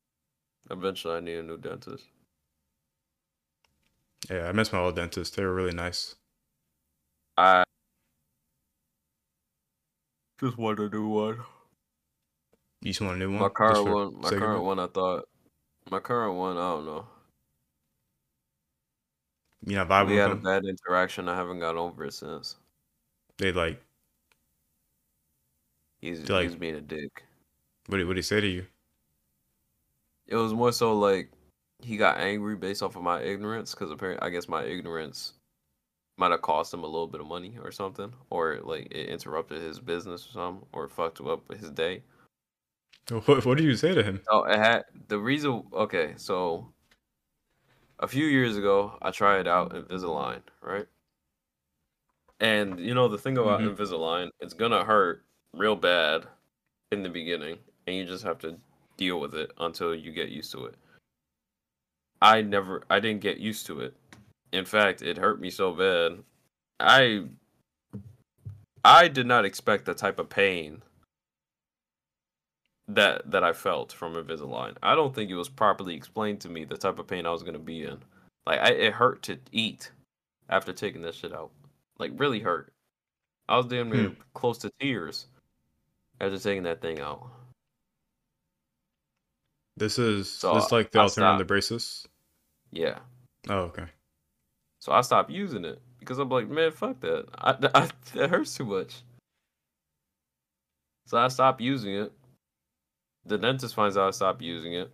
[0.70, 2.06] Eventually, I need a new dentist.
[4.30, 5.36] Yeah, I miss my old dentist.
[5.36, 6.16] They were really nice.
[7.38, 7.64] I
[10.42, 11.40] just want a new one.
[12.82, 13.40] You just want a new one?
[13.42, 15.28] My current for one, my sake current one, I thought.
[15.90, 17.08] My current one, I don't know.
[19.66, 21.28] You know, vibe We with had a bad interaction.
[21.28, 22.56] I haven't got over it since.
[23.38, 23.82] They like,
[26.02, 27.24] He's They're like- he's being a dick.
[27.88, 28.66] what did what did he say to you?
[30.28, 31.32] It was more so like
[31.80, 35.34] he got angry based off of my ignorance because apparently I guess my ignorance
[36.18, 39.62] might have cost him a little bit of money or something, or like it interrupted
[39.62, 42.04] his business or something, or fucked up his day.
[43.26, 44.22] What what did you say to him?
[44.30, 45.64] Oh, it had the reason.
[45.74, 46.74] Okay, so
[48.00, 50.88] a few years ago, I tried out Invisalign, right?
[52.40, 53.70] And you know the thing about Mhm.
[53.76, 56.28] Invisalign, it's gonna hurt real bad
[56.92, 58.60] in the beginning, and you just have to
[58.98, 60.76] deal with it until you get used to it.
[62.22, 63.96] I never, I didn't get used to it.
[64.52, 66.20] In fact, it hurt me so bad.
[66.80, 67.26] I,
[68.84, 70.82] I did not expect the type of pain
[72.88, 74.76] that that I felt from Invisalign.
[74.82, 77.44] I don't think it was properly explained to me the type of pain I was
[77.44, 77.98] gonna be in.
[78.46, 79.92] Like I, it hurt to eat
[80.50, 81.52] after taking this shit out.
[82.00, 82.72] Like really hurt.
[83.50, 84.22] I was damn near hmm.
[84.34, 85.28] close to tears
[86.22, 87.28] after taking that thing out.
[89.78, 92.08] This is So, this is like the I alternative to braces.
[92.72, 93.00] Yeah.
[93.48, 93.86] Oh, okay.
[94.80, 97.28] So I stopped using it because I'm like, man, fuck that.
[97.38, 99.04] I, I that hurts too much.
[101.06, 102.12] So I stopped using it.
[103.26, 104.92] The dentist finds out I stopped using it.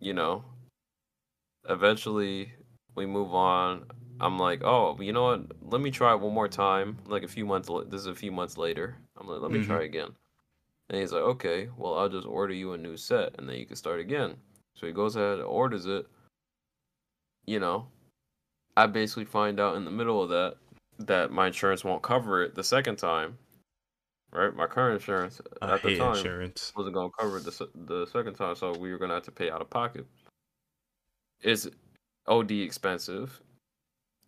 [0.00, 0.44] You know.
[1.68, 2.52] Eventually,
[2.94, 3.84] we move on.
[4.20, 5.42] I'm like, oh, you know what?
[5.70, 6.98] Let me try it one more time.
[7.06, 7.68] Like a few months.
[7.88, 8.96] This is a few months later.
[9.18, 9.66] I'm like, let me Mhm.
[9.66, 10.14] try again.
[10.88, 13.66] And he's like, okay, well, I'll just order you a new set, and then you
[13.66, 14.36] can start again.
[14.74, 16.06] So he goes ahead and orders it.
[17.46, 17.88] You know,
[18.76, 20.56] I basically find out in the middle of that
[20.98, 23.38] that my insurance won't cover it the second time.
[24.30, 26.72] Right, my current insurance I at the time insurance.
[26.76, 29.50] wasn't gonna cover it the the second time, so we were gonna have to pay
[29.50, 30.06] out of pocket.
[31.40, 31.66] It's
[32.26, 33.40] OD expensive,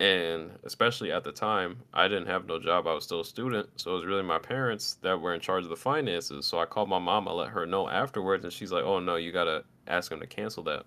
[0.01, 2.87] and especially at the time, I didn't have no job.
[2.87, 5.65] I was still a student, so it was really my parents that were in charge
[5.65, 6.47] of the finances.
[6.47, 7.29] So I called my mom.
[7.29, 10.27] I let her know afterwards, and she's like, "Oh no, you gotta ask him to
[10.27, 10.87] cancel that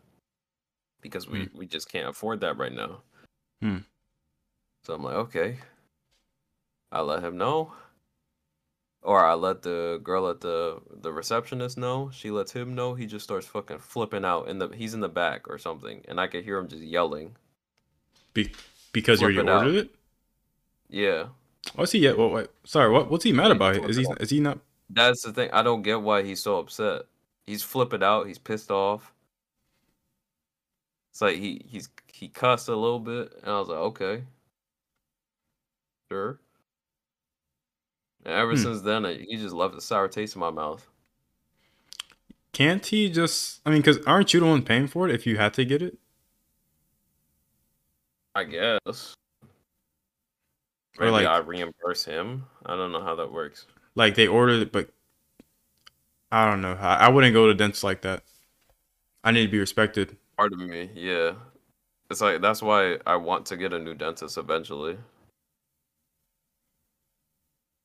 [1.02, 3.02] because we we just can't afford that right now."
[3.62, 3.78] Hmm.
[4.84, 5.58] So I'm like, okay.
[6.92, 7.72] I let him know.
[9.02, 12.10] Or I let the girl at the the receptionist know.
[12.12, 12.96] She lets him know.
[12.96, 16.20] He just starts fucking flipping out in the he's in the back or something, and
[16.20, 17.36] I could hear him just yelling.
[18.34, 18.52] Be-
[18.94, 19.66] because you already it out.
[19.66, 19.96] ordered it.
[20.90, 21.28] Yeah,
[21.76, 22.18] What's he yet?
[22.18, 22.54] What, what?
[22.66, 23.10] Sorry, what?
[23.10, 23.76] What's he mad about?
[23.90, 24.06] Is he?
[24.20, 24.60] Is he not?
[24.90, 25.50] that's the thing.
[25.52, 27.04] I don't get why he's so upset.
[27.46, 28.28] He's flipping out.
[28.28, 29.14] He's pissed off.
[31.12, 34.24] It's like he he's he cussed a little bit, and I was like, okay,
[36.12, 36.40] sure.
[38.26, 38.58] And ever Hmm.
[38.58, 40.90] since then, I- he just left a sour taste in my mouth.
[42.54, 43.62] Can't he just?
[43.66, 45.82] I mean, because aren't you the one paying for it if you had to get
[45.82, 45.98] it?
[48.36, 49.14] I guess.
[50.98, 52.46] Or Maybe like- I reimburse him.
[52.66, 53.66] I don't know how that works.
[53.96, 54.90] Like they ordered it, but
[56.32, 56.74] I don't know.
[56.74, 58.24] I, I wouldn't go to dentists like that.
[59.24, 60.18] I need to be respected.
[60.38, 61.34] Part of me, yeah.
[62.10, 64.98] It's like that's why I want to get a new dentist eventually.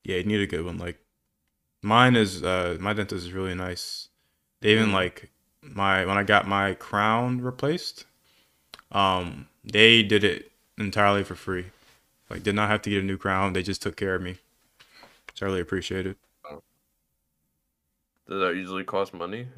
[0.05, 0.79] Yeah, you need a good one.
[0.79, 0.99] Like
[1.83, 4.09] Mine is uh my dentist is really nice.
[4.61, 4.95] They even Mm.
[4.95, 5.31] like
[5.63, 8.07] my when I got my crown replaced,
[8.91, 11.67] um, they did it entirely for free.
[12.31, 13.53] Like did not have to get a new crown.
[13.53, 14.37] They just took care of me.
[15.27, 16.17] Which I really appreciated.
[18.29, 19.49] Does that usually cost money?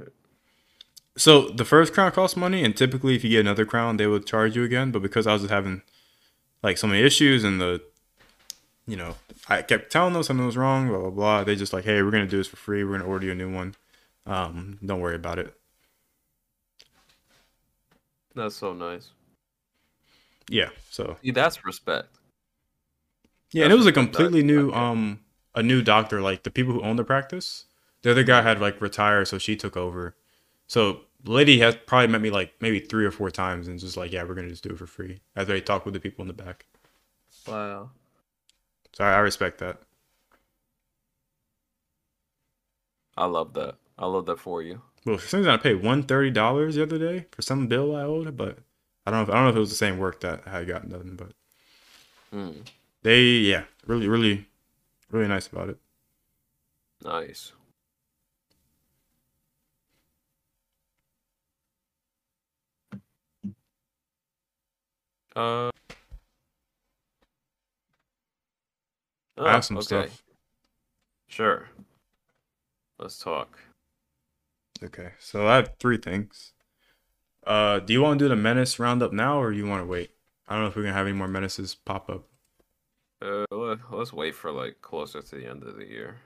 [1.16, 4.27] So the first crown costs money, and typically if you get another crown, they would
[4.27, 4.92] charge you again.
[4.92, 5.83] But because I was having
[6.62, 7.83] like so many issues and the,
[8.87, 9.16] you know,
[9.49, 11.44] I kept telling them something was wrong, blah blah blah.
[11.44, 12.85] They just like, hey, we're gonna do this for free.
[12.85, 13.75] We're gonna order you a new one.
[14.27, 15.53] Um, don't worry about it.
[18.35, 19.11] That's so nice.
[20.50, 20.70] Yeah.
[20.90, 22.08] So See, that's respect.
[23.52, 25.20] yeah, and it was a That's- that's- completely new um
[25.54, 26.20] a new doctor.
[26.20, 27.66] Like the people who own the practice,
[28.02, 30.16] the other guy had like retired, so she took over.
[30.66, 34.12] So lady has probably met me like maybe three or four times, and just like,
[34.12, 35.20] yeah, we're gonna just do it for free.
[35.36, 36.66] As they talk with the people in the back.
[37.46, 37.90] Wow.
[38.92, 39.80] So I I respect that.
[43.16, 43.76] I love that.
[43.98, 44.82] I love that for you.
[45.04, 47.94] Well, for some reason I paid one thirty dollars the other day for some bill
[47.94, 48.58] I owed, but
[49.06, 49.22] I don't know.
[49.24, 51.14] If, I don't know if it was the same work that I had gotten done,
[51.16, 51.32] but
[52.32, 52.64] Mm,
[53.02, 54.46] they, yeah, really, really,
[55.10, 55.78] really nice about it.
[57.04, 57.52] nice.
[65.34, 65.70] Uh.
[69.42, 69.82] I oh, have some okay.
[69.82, 70.22] stuff.
[71.28, 71.70] Sure.
[72.98, 73.58] Let's talk.
[74.82, 76.52] Okay, so I have three things.
[77.50, 79.86] Uh, do you want to do the menace roundup now, or do you want to
[79.86, 80.12] wait?
[80.46, 82.28] I don't know if we're gonna have any more menaces pop up.
[83.20, 86.18] Uh, let, let's wait for like closer to the end of the year.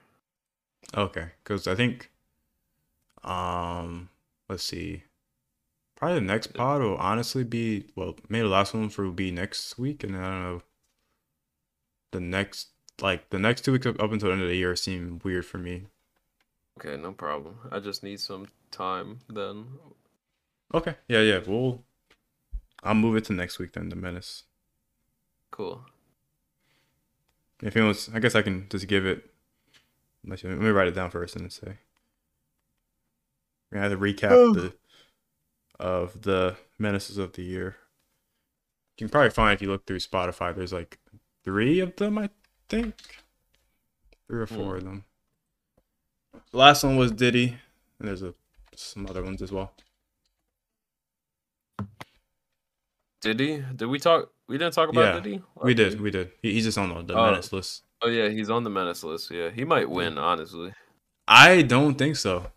[0.95, 2.11] Okay, because I think,
[3.23, 4.11] um,
[4.51, 5.05] let's see,
[5.97, 9.31] probably the next pod will honestly be well, maybe the last one for will be
[9.31, 10.63] next week, and I don't know.
[12.13, 12.69] The next,
[13.01, 15.47] like the next two weeks up, up until the end of the year seem weird
[15.47, 15.85] for me.
[16.79, 17.61] Okay, no problem.
[17.73, 19.65] I just need some time then.
[20.75, 21.83] Okay, yeah, yeah, we'll.
[22.83, 23.89] I'll move it to next week then.
[23.89, 24.43] The menace.
[25.51, 25.85] Cool.
[27.63, 29.25] If it was, I guess I can just give it.
[30.27, 31.79] Let me write it down first and then say.
[33.71, 34.53] We're gonna have to recap Oh.
[34.53, 34.75] the
[35.79, 37.77] of the menaces of the year.
[38.97, 40.55] You can probably find if you look through Spotify.
[40.55, 40.99] There's like
[41.45, 42.31] three of them, I
[42.69, 43.23] think,
[44.29, 44.77] three or four Hmm.
[44.79, 45.05] of them.
[46.51, 47.59] The last one was Diddy,
[47.99, 48.35] and there's a
[48.77, 49.73] some other ones as well.
[53.25, 53.63] Did he?
[53.75, 54.31] Did we talk?
[54.49, 55.43] We didn't talk about Yeah, Diddy?
[55.63, 56.31] We Or did, we did.
[56.43, 57.31] He, he's just on the, the Oh.
[57.31, 57.83] menace list.
[58.03, 59.31] Oh yeah, he's on the menace list.
[59.31, 60.19] Yeah, he might win.
[60.19, 60.73] Honestly,
[61.27, 62.51] I don't think so.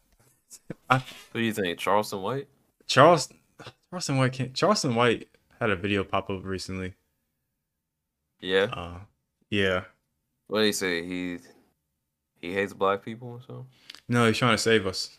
[0.92, 1.00] who
[1.34, 1.80] do you think?
[1.80, 2.48] Charleston White?
[2.86, 3.30] Charles
[3.90, 4.54] Charleston White can't.
[4.54, 6.96] Charleston White had a video pop up recently.
[8.42, 8.68] Yeah.
[8.74, 9.00] Uh,
[9.50, 9.84] yeah.
[10.48, 11.06] What did he say?
[11.06, 11.40] He
[12.42, 13.68] he hates black people or something?
[14.10, 15.18] No, he's trying to save us.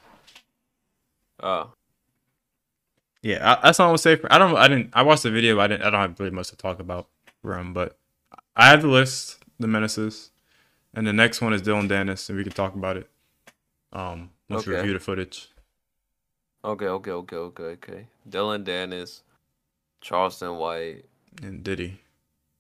[1.43, 1.73] Oh,
[3.23, 4.17] Yeah, I, that's all I'm say.
[4.17, 4.57] For, I don't.
[4.57, 4.91] I didn't.
[4.93, 5.57] I watched the video.
[5.57, 5.83] But I didn't.
[5.87, 7.09] I don't have really much to talk about
[7.43, 7.73] for him.
[7.73, 7.99] But
[8.57, 10.31] I have the list, the menaces,
[10.95, 13.11] and the next one is Dylan Dennis, and we can talk about it.
[13.93, 14.81] Um, once we Okay.
[14.83, 15.49] review the footage.
[16.65, 18.07] okay, okay, okay, okay, okay.
[18.29, 19.23] Dylan Dennis,
[20.01, 21.05] Charleston White,
[21.43, 22.01] And Diddy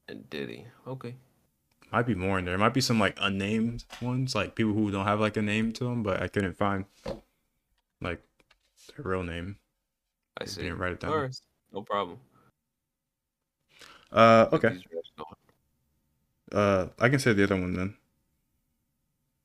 [0.09, 0.67] and Diddy.
[0.87, 1.15] Okay.
[1.93, 2.57] might be more in there.
[2.59, 5.85] Might be some like unnamed ones, like people who don't have like a name to
[5.85, 6.87] them, but I couldn't find
[8.01, 8.23] like
[8.97, 9.57] their real name.
[10.41, 10.63] I see.
[10.63, 11.13] didn't write it down.
[11.13, 11.37] Alright,
[11.73, 12.19] no problem.
[14.13, 14.69] Uh, okay.
[14.71, 15.35] these reps going.
[16.53, 17.95] Uh, I can say the other one then.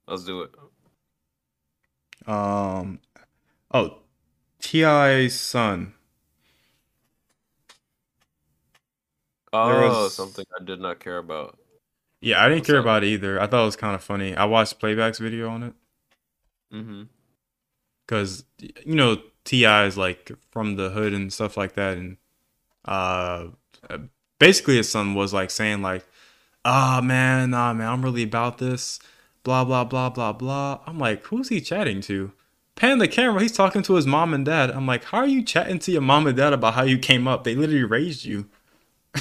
[0.07, 0.51] Let's do it.
[2.27, 2.99] Um,
[3.73, 3.97] oh,
[4.61, 5.93] T.I.'s son.
[9.51, 11.57] Oh, was- something I did not care about.
[12.21, 12.85] Yeah, I didn't What's care up?
[12.85, 13.39] about it either.
[13.39, 14.33] I thought it was kind of funny.
[14.33, 15.73] I watched Playback's video on it
[16.73, 17.03] Mm-hmm.
[18.07, 22.17] because you know Ti is like from the hood and stuff like that, and
[22.85, 23.47] uh,
[24.39, 26.05] basically his son was like saying like,
[26.65, 28.99] "Ah man, nah man, I'm really about this."
[29.43, 30.79] Blah blah blah blah blah.
[30.87, 32.31] I'm like, who's he chatting to?
[32.75, 33.41] Pan the camera.
[33.41, 34.71] He's talking to his mom and dad.
[34.71, 37.27] I'm like, how are you chatting to your mom and dad about how you came
[37.27, 37.43] up?
[37.43, 38.49] They literally raised you.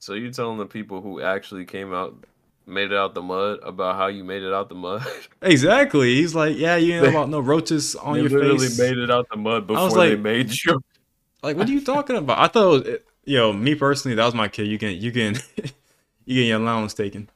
[0.00, 2.24] So you telling the people who actually came out,
[2.68, 5.04] made it out the mud about how you made it out the mud?
[5.42, 6.14] Exactly.
[6.16, 8.78] He's like, yeah, you ain't They- about no roaches on they your literally face.
[8.78, 10.80] made it out the mud before was they like- made you.
[11.40, 12.38] Like, what are you talking about?
[12.40, 14.66] I thought, it was, yo, me personally, that was my kid.
[14.66, 15.36] You can, you can,
[16.24, 17.30] you get your allowance taken.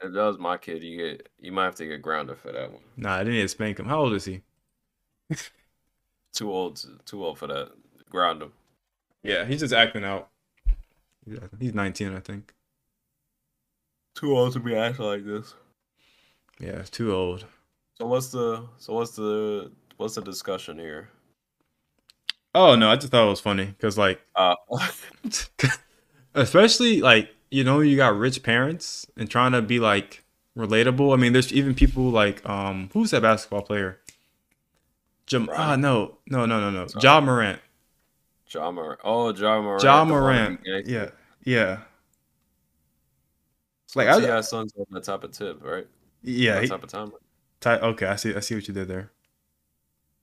[0.00, 2.70] If that was my kid, you get you might have to get grounded for that
[2.70, 2.82] one.
[2.96, 3.86] Nah, I didn't spank him.
[3.86, 4.42] How old is he?
[6.32, 7.70] Too old, too old for that.
[8.10, 8.52] Ground him.
[9.24, 10.28] Yeah, he's just acting out.
[11.58, 12.54] He's 19, I think.
[14.18, 15.54] Too old to be acting like this.
[16.58, 17.44] Yeah, it's too old.
[17.98, 21.08] So what's the so what's the what's the discussion here?
[22.52, 24.56] Oh no, I just thought it was funny because like, Uh,
[26.34, 30.24] especially like you know you got rich parents and trying to be like
[30.56, 31.14] relatable.
[31.14, 34.00] I mean, there's even people like um who's that basketball player?
[35.26, 37.04] Jam- ah no no no no no Sorry.
[37.04, 37.60] Ja Morant.
[38.46, 38.98] John Morant.
[39.04, 39.84] Oh, John Morant.
[39.84, 40.60] Ja the wannabe Morant.
[40.88, 41.10] Yeah
[41.44, 41.78] yeah
[43.94, 44.40] Like, I- T.I.
[44.42, 45.86] Son's on the top of tip, right?
[46.22, 46.60] yeah.
[46.60, 47.12] He, type of time.
[47.60, 49.10] ty- okay, I see I see what you did there.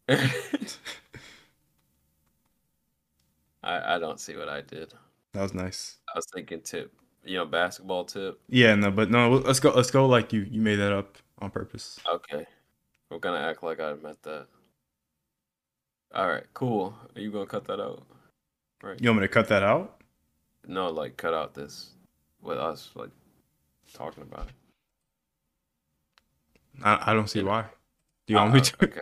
[3.64, 4.94] I I don't see what I did.
[5.34, 5.98] That was nice.
[6.14, 6.94] I was thinking tip,
[7.24, 8.40] you know, basketball tip.
[8.48, 11.50] Yeah no, but no, let's go let's go like you you made that up on
[11.50, 12.00] purpose.
[12.08, 12.46] Okay,
[13.10, 14.48] we're gonna act like I meant that.
[16.14, 16.96] All right, cool.
[17.16, 18.04] Are you gonna cut that out?
[18.84, 19.02] Right.
[19.02, 20.02] You want me to cut that out?
[20.68, 21.92] No, like cut out this
[22.42, 23.10] with us like
[23.94, 24.54] talking about it.
[26.84, 27.66] I, I don't see why.
[28.28, 28.84] Do you want me Uh, to?
[28.86, 29.02] Okay.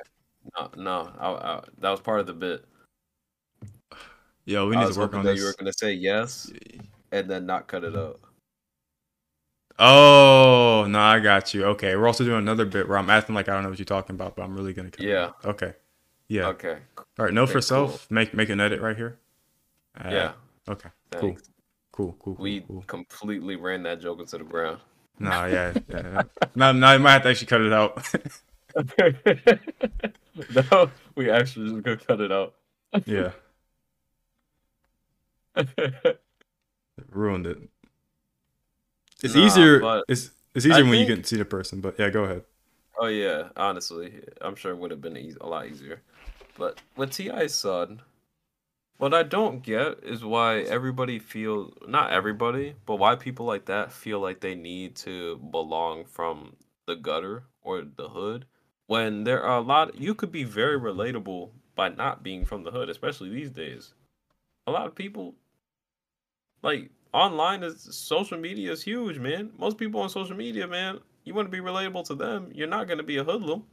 [0.58, 1.12] No, no.
[1.20, 2.66] I, I, that was part of the bit.
[4.46, 5.40] Yo, we need to work on that this.
[5.40, 6.52] you were gonna say yes
[7.14, 8.20] and then not cut it out.
[9.80, 11.64] Oh no, I got you.
[11.66, 13.86] Okay, we're also doing another bit where I'm acting like I don't know what you're
[13.86, 14.92] talking about, but I'm really gonna.
[14.92, 15.26] cut it Yeah.
[15.28, 15.46] out.
[15.46, 15.74] Okay.
[16.28, 16.48] Yeah.
[16.50, 16.78] Okay.
[16.98, 17.34] All right.
[17.34, 17.62] No Okay, for cool.
[17.62, 18.12] self.
[18.12, 19.18] Make make an edit right here.
[19.98, 20.32] Uh, Yeah.
[20.68, 20.90] Okay.
[21.12, 21.22] Thanks.
[21.22, 21.53] Cool.
[21.94, 22.18] Cool.
[22.20, 22.36] Cool.
[22.39, 22.84] We cool.
[22.88, 24.80] completely ran that joke into the ground.
[25.20, 25.46] Nah.
[25.46, 25.74] Yeah.
[25.88, 26.24] yeah.
[26.56, 28.04] now, now you might have to actually cut it out.
[30.72, 32.56] no, we actually just gonna cut it out.
[33.06, 33.32] yeah.
[37.12, 37.58] Ruined it.
[39.24, 40.02] It's Nah, easier.
[40.08, 41.80] It's it's easier I when you can see the person.
[41.80, 42.44] But yeah, go ahead.
[43.00, 46.02] oh yeah, honestly, I'm sure it would have been a lot easier.
[46.58, 48.02] But with Ti's son,
[49.04, 53.91] what I don't get is why everybody feels not everybody, but why people like that
[53.91, 56.56] feel like they need to belong from
[56.88, 58.45] the gutter or the hood
[58.88, 62.72] when there are a lot you could be very relatable by not being from the
[62.72, 63.93] hood, especially these days.
[64.68, 65.36] A lot of people
[66.62, 69.51] like online is social media is huge, man.
[69.58, 72.88] Most people on social media, man, you want to be relatable to them, you're not
[72.88, 73.66] going to be a hoodlum.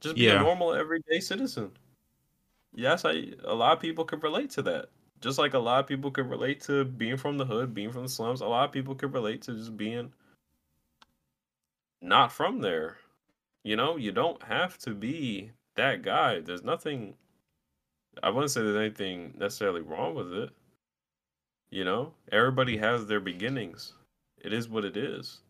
[0.00, 0.36] Just be Yeah.
[0.36, 1.72] a normal everyday citizen.
[2.74, 4.88] Yes, I a lot of people could relate to that.
[5.20, 8.02] Just like a lot of people could relate to being from the hood, being from
[8.04, 8.40] the slums.
[8.40, 10.12] A lot of people could relate to just being
[12.00, 12.98] not from there.
[13.64, 16.40] You know, you don't have to be that guy.
[16.40, 17.14] There's nothing
[18.22, 20.50] I wouldn't say there's anything necessarily wrong with it.
[21.70, 23.94] You know, everybody has their beginnings.
[24.38, 25.40] It is what it is.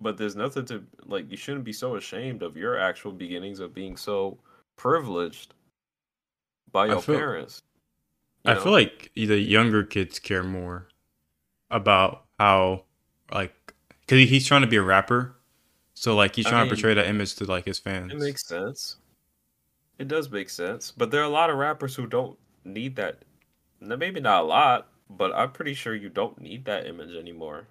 [0.00, 3.74] But there's nothing to like you shouldn't be so ashamed of your actual beginnings of
[3.74, 4.38] being so
[4.76, 5.54] privileged
[6.72, 7.62] by I your feel- parents.
[8.44, 8.60] you I know?
[8.62, 10.88] feel like the younger kids care more
[11.70, 12.84] about how,
[13.32, 13.54] like,
[14.00, 15.36] because he's trying to be a rapper,
[15.94, 18.12] so like he's I trying mean, to portray that image to like his fans.
[18.12, 18.96] It makes sense.
[19.98, 23.18] It does make sense, but there are a lot of rappers who don't need that.
[23.80, 27.66] Now, Maybe not a lot, but I'm pretty sure you don't need that image anymore.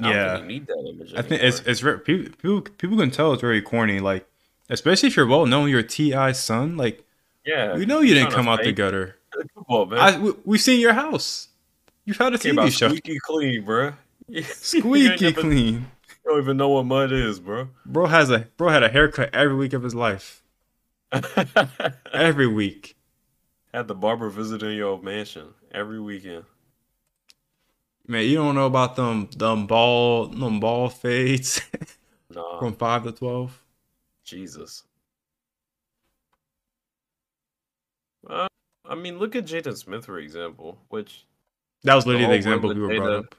[0.00, 0.46] I don't Yeah.
[0.46, 1.14] need that image.
[1.14, 4.00] I think it's it's people people can tell it's very corny.
[4.00, 4.26] Like,
[4.70, 6.76] especially if you're well known, you're Ti son.
[6.76, 7.04] Like,
[7.44, 7.74] yeah.
[7.76, 9.16] we know you didn't come out the gutter.
[9.32, 9.98] Come on, man.
[9.98, 11.48] I we, we've seen your house.
[12.04, 12.88] You've had a TV out show.
[12.88, 13.94] squeaky clean, bro.
[14.44, 15.86] Squeaky clean.
[16.24, 17.68] You don't even know what mud is, bro.
[17.84, 20.42] Bro has a bro had a haircut every week of his life.
[22.12, 22.96] Every week.
[23.72, 26.44] Had the barber visiting your mansion every weekend.
[28.06, 31.60] Man, you don't know about them them ball them ball fades
[32.30, 33.63] Nah, from five to twelve.
[34.24, 34.84] Jesus.
[38.28, 38.46] Uh,
[38.86, 41.26] I mean, look at Jaden Smith, for example, which
[41.82, 43.34] That was literally the whole example we were of brought up.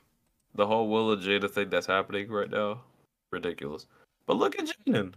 [0.55, 2.81] the whole Will of Jada thing that's happening right now,
[3.31, 3.87] ridiculous.
[4.27, 5.13] But look at Jaden.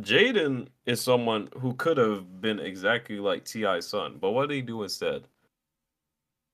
[0.00, 4.62] Jaden is someone who could have been exactly like Ti's son, but what did he
[4.62, 5.24] do instead?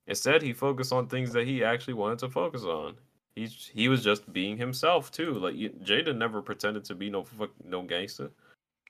[0.07, 2.95] Instead, he focused on things that he actually wanted to focus on.
[3.37, 5.33] He's he was just being himself too.
[5.35, 8.31] Like you- Jaden never pretended to be no fuck, no gangster.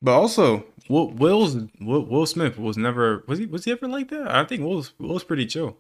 [0.03, 4.09] But also, Will, Will's Will, Will Smith was never was he was he ever like
[4.11, 4.31] that?
[4.35, 5.79] I think Will's Will's pretty chill.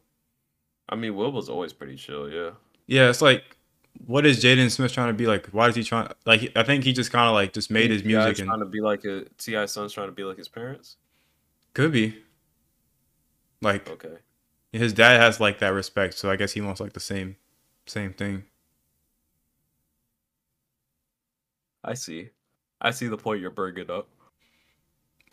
[0.89, 2.31] I mean, Will was always pretty chill.
[2.31, 2.51] Yeah.
[2.87, 3.43] Yeah, it's like,
[4.07, 5.47] what is Jaden Smith trying to be like?
[5.49, 6.09] Why is he trying?
[6.27, 8.09] Like, I think he just kind of like just made his T.I.
[8.09, 10.97] music and trying to be like a Ti son's trying to be like his parents.
[11.75, 12.17] could be.
[13.61, 14.17] Like Okay.
[14.73, 17.37] his dad has like that respect, so I guess he wants like the same,
[17.87, 18.45] same thing.
[21.85, 22.30] I see.
[22.80, 24.09] I see the point you're bringing up.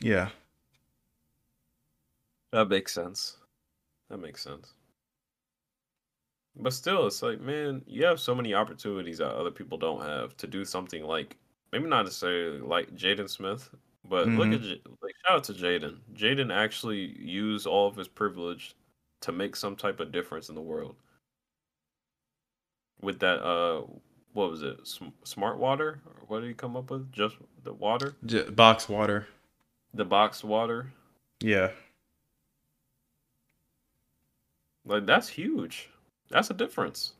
[0.01, 0.29] Yeah,
[2.51, 3.37] That makes sense.
[4.09, 4.73] That makes sense.
[6.55, 10.35] But still, it's like, man, you have so many opportunities that other people don't have
[10.37, 11.37] to do something like
[11.71, 13.69] maybe not necessarily like Jaden Smith,
[14.03, 14.55] but look Mhm.
[14.55, 16.01] at J- like shout out to Jaden.
[16.13, 18.75] Jaden actually used all of his privilege
[19.21, 20.97] to make some type of difference in the world.
[23.01, 23.85] With that, uh,
[24.33, 24.79] what was it?
[25.23, 25.99] Smart water?
[26.05, 27.11] Or what did he come up with?
[27.11, 29.27] Just the water, J- box water.
[29.93, 30.91] the boxed water.
[31.41, 31.71] Yeah.
[34.85, 35.89] Like that's huge.
[36.29, 37.13] That's a difference.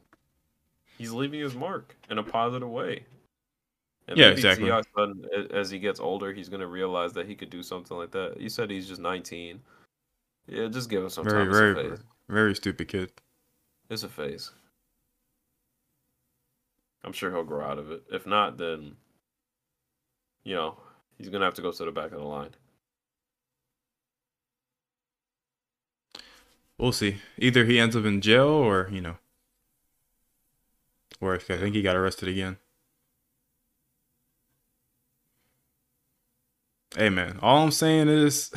[0.97, 3.05] He's leaving his mark in a positive way.
[4.07, 4.71] And Yeah, exactly.
[5.51, 8.39] As he gets older, he's gonna realize that he could do something like that.
[8.39, 9.61] You said he's just 19.
[10.47, 11.47] Yeah, just give him some Very, time.
[11.49, 11.99] It's very, a very, phase.
[12.29, 13.11] very stupid kid.
[13.89, 14.51] It's a phase.
[17.03, 18.03] I'm sure he'll grow out of it.
[18.11, 18.95] If not, then
[20.43, 20.77] you know
[21.17, 22.51] he's gonna have to go to the back of the line.
[26.81, 27.17] We'll see.
[27.37, 29.17] Either he ends up in jail or, you know,
[31.19, 32.57] or I think he got arrested again.
[36.95, 38.51] Hey man, all I'm saying is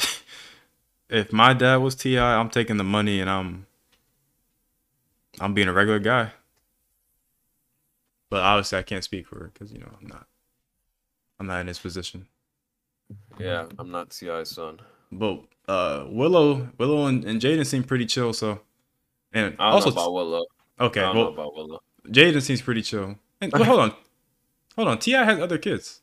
[1.10, 3.66] if my dad was TI, I'm taking the money and I'm
[5.38, 6.32] I'm being a regular guy.
[8.34, 10.26] But obviously I can't speak for her cuz you know, I'm not
[11.38, 12.26] I'm not in his position.
[13.38, 14.80] Yeah, I'm not T.I.'s son.
[15.12, 18.62] But uh Willow Willow and, and Jaden seem pretty chill so
[19.32, 20.46] and I also about Willow.
[20.80, 21.80] okay, I don't well know about Willow.
[22.08, 23.14] Jaden seems pretty chill.
[23.40, 23.94] And but hold on,
[24.74, 24.98] hold on.
[24.98, 26.00] Ti has other kids.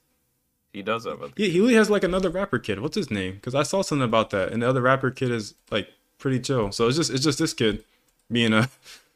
[0.72, 2.80] He does have a He he has like another rapper kid.
[2.80, 3.34] What's his name?
[3.34, 6.72] Because I saw something about that, and the other rapper kid is like pretty chill.
[6.72, 7.84] So it's just it's just this kid
[8.32, 8.70] being a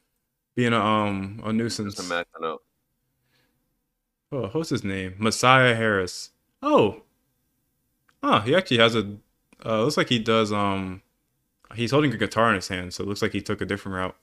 [0.57, 1.95] being a um a nuisance.
[1.95, 2.09] just.
[4.35, 5.15] Oh, what's his name?
[5.17, 6.31] Messiah Harris.
[6.61, 7.03] Oh,
[8.21, 9.15] oh, he actually has a.
[9.65, 10.51] Uh, looks like he does.
[10.51, 11.01] Um,
[11.73, 13.95] he's holding a guitar in his hand, so it looks like he took a different
[13.95, 14.15] route.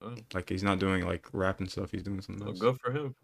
[0.00, 0.14] Oh.
[0.32, 1.90] Like he's not doing like rap and stuff.
[1.90, 2.60] He's doing something Well, else.
[2.60, 3.14] good for him.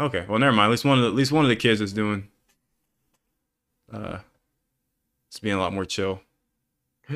[0.00, 0.66] Okay, well, never mind.
[0.66, 2.28] At least one of the, at least one of the kids is doing.
[3.92, 4.18] Uh,
[5.28, 6.20] it's being a lot more chill.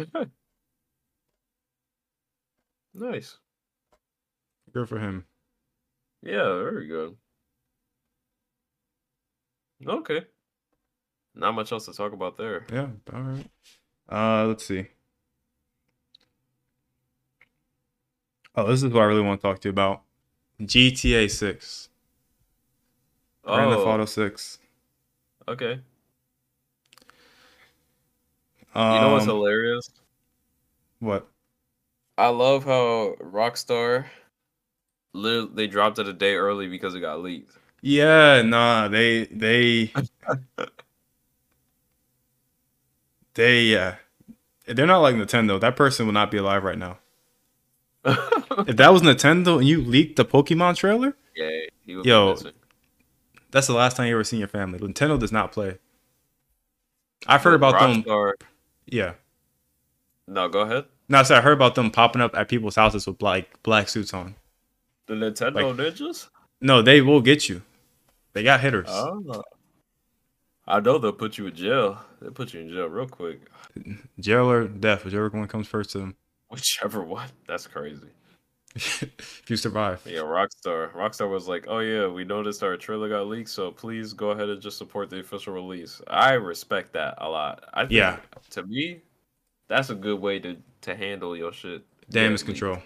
[2.94, 3.38] nice.
[4.72, 5.26] Good for him.
[6.22, 7.16] Yeah, very good.
[9.86, 10.26] Okay.
[11.34, 12.70] Not much else to talk about there.
[12.72, 12.88] Yeah.
[13.12, 13.50] All right.
[14.10, 14.88] Uh, let's see.
[18.54, 20.02] Oh, this is what I really want to talk to you about.
[20.64, 21.90] GTA Six.
[23.46, 24.58] Grand Theft Auto Oh, Six.
[25.48, 25.82] okay.
[28.74, 29.90] Um, You know what's hilarious?
[31.00, 31.28] what?
[32.16, 34.06] I love how Rockstar
[35.12, 37.56] lit- they dropped it a day early because it got leaked.
[37.80, 39.92] Yeah, nah, they they
[43.34, 43.96] they yeah.
[44.66, 45.60] They're not like Nintendo.
[45.60, 46.98] That person would not be alive right now.
[48.66, 52.36] If that was Nintendo and you leaked the Pokemon trailer, yeah, Yo,
[53.50, 54.78] that's the last time you ever seen your family.
[54.78, 55.78] Nintendo does not play.
[57.26, 58.04] I've heard about them.
[58.86, 59.14] Yeah.
[60.28, 60.84] No, go ahead.
[61.08, 63.88] No, I said I heard about them popping up at people's houses with black black
[63.88, 64.34] suits on.
[65.06, 66.28] The Nintendo Like- Ninjas.
[66.60, 67.62] No, they will get you.
[68.34, 68.86] They got hitters.
[68.88, 69.42] Oh.
[70.66, 71.98] I know they'll put you in jail.
[72.20, 73.40] They'll put you in jail real quick.
[74.20, 76.14] Jail or death, whichever one comes first to them.
[76.50, 77.28] Whichever one.
[77.48, 78.08] That's crazy.
[78.74, 80.02] if you survive.
[80.06, 80.92] Yeah, Rockstar.
[80.92, 84.48] Rockstar was like, "Oh yeah, we noticed our trailer got leaked, so please go ahead
[84.50, 87.64] and just support the official release." I respect that a lot.
[87.74, 88.18] I think, Yeah.
[88.50, 89.00] To me,
[89.68, 91.84] that's a good way to to handle your shit.
[92.10, 92.78] Damage control.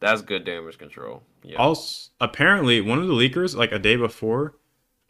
[0.00, 1.22] That's good damage control.
[1.42, 1.56] Yeah.
[1.58, 4.54] Also, apparently, one of the leakers, like a day before,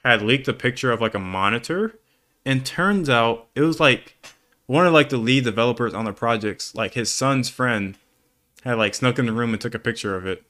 [0.05, 1.99] had leaked a picture of like a monitor,
[2.45, 4.17] and turns out it was like
[4.67, 7.97] one of like the lead developers on the projects, like his son's friend,
[8.65, 10.43] had like snuck in the room and took a picture of it,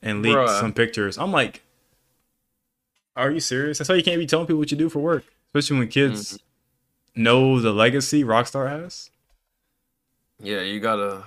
[0.00, 0.60] and leaked Bruh.
[0.60, 1.18] some pictures.
[1.18, 1.62] I'm like,
[3.14, 3.78] are you serious?
[3.78, 6.38] That's why you can't be telling people what you do for work, especially when kids
[7.14, 7.22] Mm-hmm.
[7.22, 9.10] know the legacy Rockstar has.
[10.42, 11.24] yeah, you gotta.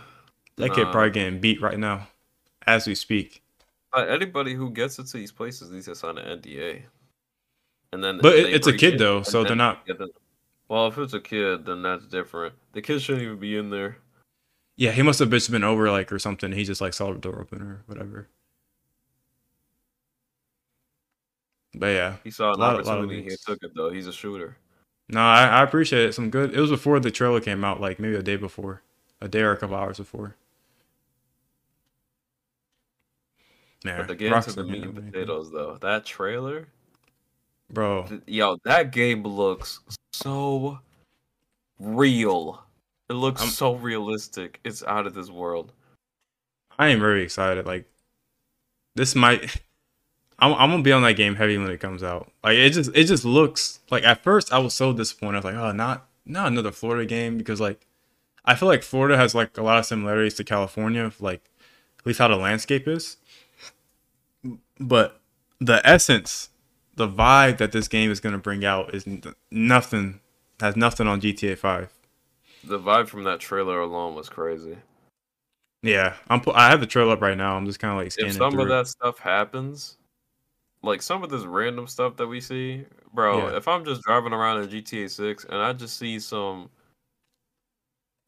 [0.57, 2.07] That kid probably getting beat right now,
[2.69, 3.41] as we speak.
[3.91, 6.83] Uh, anybody who gets into these places needs to sign an NDA.
[7.91, 9.87] And then, But it- it's a kid, it, though, so they're not-
[10.67, 12.53] well, if it's a kid, then that's different.
[12.73, 13.97] The kid shouldn't even be in there.
[14.77, 16.51] Yeah, he must have just been over like or something.
[16.51, 18.27] He just like saw the door open or whatever.
[21.73, 23.29] But yeah, He saw an Lot of- lot of opportunity.
[23.31, 23.89] He took it though.
[23.91, 24.57] He's a shooter.
[25.09, 26.13] no, I, I appreciate it.
[26.13, 26.53] Some good.
[26.53, 28.81] It was before the trailer came out, like maybe a day before,
[29.19, 30.35] a day or a couple hours before.
[33.85, 36.67] Yeah, But to get into the meat and potatoes, though, that trailer,
[37.71, 38.05] bro.
[38.07, 39.79] th- yo, that game looks
[40.13, 40.79] so
[41.79, 42.63] real.
[43.09, 44.59] It looks I'm- so realistic.
[44.63, 45.71] It's out of this world.
[46.77, 47.65] I am very excited.
[47.65, 47.85] Like
[48.95, 49.61] this might.
[50.41, 52.31] I'm, I'm gonna be on that game heavy when it comes out.
[52.43, 55.35] Like it just it just looks like at first I was so disappointed.
[55.35, 57.85] I was like, oh, not not another Florida game because like
[58.45, 61.49] I feel like Florida has like a lot of similarities to California, like
[61.99, 63.17] at least how the landscape is.
[64.79, 65.19] But
[65.59, 66.49] the essence,
[66.95, 69.05] the vibe that this game is gonna bring out is
[69.51, 70.19] nothing
[70.59, 71.91] has nothing on GTA Five.
[72.63, 74.77] The vibe from that trailer alone was crazy.
[75.81, 76.41] Yeah, I'm.
[76.41, 77.55] pu- I have the trailer up right now.
[77.55, 78.63] I'm just kind of like scanning If some through.
[78.63, 79.97] of that stuff happens,
[80.83, 82.83] like some of this random stuff that we see,
[83.13, 83.49] bro.
[83.49, 83.57] Yeah.
[83.57, 86.69] If I'm just driving around in GTA Six and I just see some,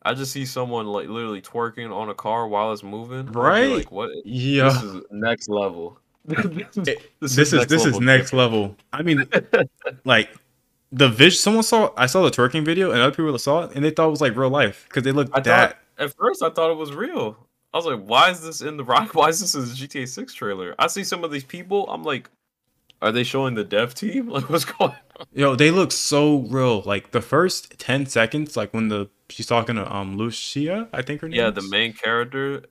[0.03, 3.27] I just see someone like literally twerking on a car while it's moving.
[3.31, 3.71] Right?
[3.71, 4.09] Like what?
[4.25, 5.99] Yeah, This is next level.
[6.25, 8.75] this is, this is this is next level.
[8.93, 9.27] I mean,
[10.05, 10.29] like
[10.91, 11.39] the vis.
[11.39, 11.91] Someone saw.
[11.97, 14.21] I saw the twerking video, and other people saw it, and they thought it was
[14.21, 15.69] like real life because they looked I that.
[15.71, 17.37] thought at first I thought it was real.
[17.73, 19.15] I was like, why is this in the rock?
[19.15, 20.75] Why is this in the GTA 6 trailer?
[20.77, 21.89] I see some of these people.
[21.89, 22.29] I'm like,
[23.01, 24.27] are they showing the dev team?
[24.27, 24.97] Like, what's going on?
[25.33, 26.81] Yo, they look so real.
[26.81, 31.21] Like the first ten seconds, like when the she's talking to um Lucia, I think
[31.21, 31.39] her name.
[31.39, 32.63] Yeah, the main character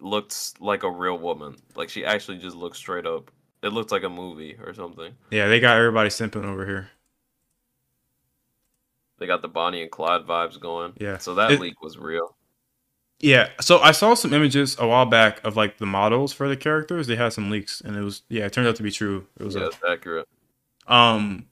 [0.00, 1.56] looked like a real woman.
[1.76, 3.30] Like, she actually just looks straight up.
[3.62, 5.14] It looks like a movie or something.
[5.30, 6.90] Yeah, they got everybody simping over here.
[9.18, 10.92] They got the Bonnie and Clyde vibes going.
[11.00, 11.18] Yeah.
[11.18, 12.36] So that It- leak was real.
[13.20, 16.56] Yeah, so I saw some images a while back of like the models for the
[16.56, 17.06] characters.
[17.06, 19.26] They had some leaks, and it was yeah, it turned out to be true.
[19.38, 20.28] It was Yeah, accurate.
[20.88, 21.46] Um,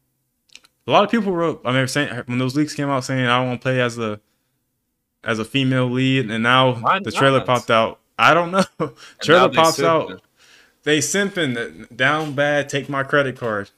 [0.87, 1.61] a lot of people wrote.
[1.65, 3.99] I mean, saying when those leaks came out, saying I don't want to play as
[3.99, 4.21] a
[5.25, 7.47] as a female lead, and now Why the trailer not?
[7.47, 8.01] popped out.
[8.19, 8.65] I don't know.
[9.23, 9.85] Trailer pops simping.
[10.13, 10.23] out.
[10.85, 12.69] They simping down bad.
[12.69, 13.71] Take my credit card.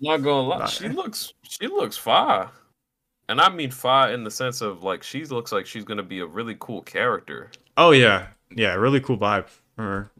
[0.00, 2.50] Not gonna lie, she looks she looks fire,
[3.28, 6.20] and I mean fire in the sense of like she looks like she's gonna be
[6.20, 7.50] a really cool character.
[7.76, 9.46] Oh yeah, yeah, really cool vibe.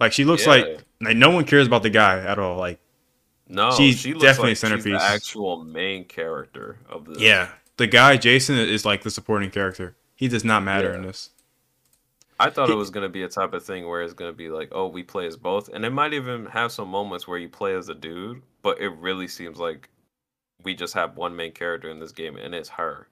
[0.01, 0.51] Like she looks Yeah.
[0.53, 2.59] like like no one cares about the guy at all.
[2.59, 2.78] Like
[3.49, 4.84] No, She's she looks definitely like centerpiece.
[4.99, 7.18] the actual main character of this.
[7.20, 9.95] yeah, the guy Jason is like the supporting character.
[10.14, 10.97] He does not matter Yeah.
[10.97, 11.30] in this.
[12.40, 14.49] I thought He- it was gonna be a type of thing where it's gonna be
[14.49, 17.49] like, oh, we play as both, and it might even have some moments where you
[17.49, 19.88] play as a dude, but it really seems like
[20.64, 23.09] we just have one main character in this game, and it's her.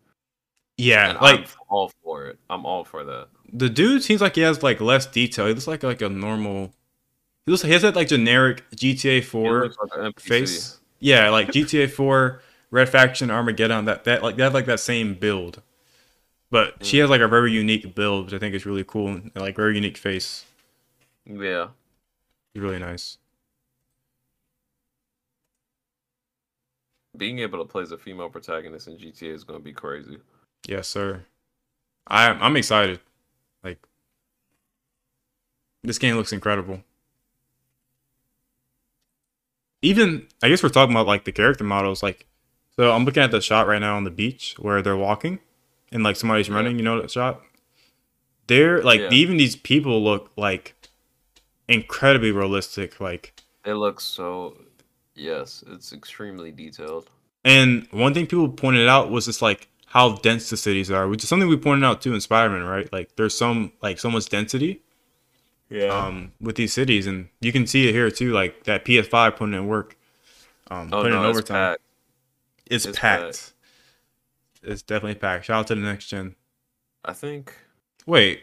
[0.78, 2.38] Yeah, And like I'm all for it.
[2.48, 3.28] I'm all for that.
[3.52, 5.46] the dude seems like he has like less detail.
[5.46, 6.72] He looks like like a normal.
[7.46, 10.78] He looks he has that like generic GTA Four like face.
[10.98, 13.86] Yeah, like GTA Four, Red Faction, Armageddon.
[13.86, 15.62] That that like they have like that same build,
[16.50, 17.02] but she Mm.
[17.02, 19.76] has like a very unique build, which I think is really cool and like very
[19.76, 20.46] unique face.
[21.26, 21.70] Yeah.
[22.54, 23.18] It's really nice.
[27.16, 30.18] Being able to play as a female protagonist in GTA is gonna be crazy.
[30.66, 31.26] Yes, sir.
[32.06, 33.00] I I'm excited.
[33.64, 33.86] Like
[35.82, 36.82] this game looks incredible.
[39.82, 42.02] Even I guess we're talking about like the character models.
[42.02, 42.26] Like,
[42.76, 45.38] so I'm looking at the shot right now on the beach where they're walking,
[45.92, 46.54] and like somebody's Yeah.
[46.56, 46.78] running.
[46.78, 47.40] You know that shot?
[48.46, 49.10] They're like Yeah.
[49.12, 50.74] even these people look like
[51.68, 53.00] incredibly realistic.
[53.00, 54.56] Like, It looks so.
[55.14, 57.10] Yes, it's extremely detailed.
[57.44, 61.22] and one thing people pointed out was just like how dense the cities are, which
[61.22, 62.90] is something we pointed out too in Spider-Man, right?
[62.92, 64.82] Like, there's some like so much density
[65.70, 65.86] Yeah.
[65.96, 68.32] um, with these cities, and you can see it here too.
[68.32, 69.96] Like that PS5 putting in work,
[70.70, 71.72] um, oh putting in no, it's overtime.
[71.72, 71.82] packed.
[72.66, 73.22] It's, It's packed.
[73.22, 73.52] packed.
[74.62, 75.46] It's definitely packed.
[75.46, 76.36] Shout out to the next gen.
[77.04, 77.56] I think
[78.06, 78.42] Wait,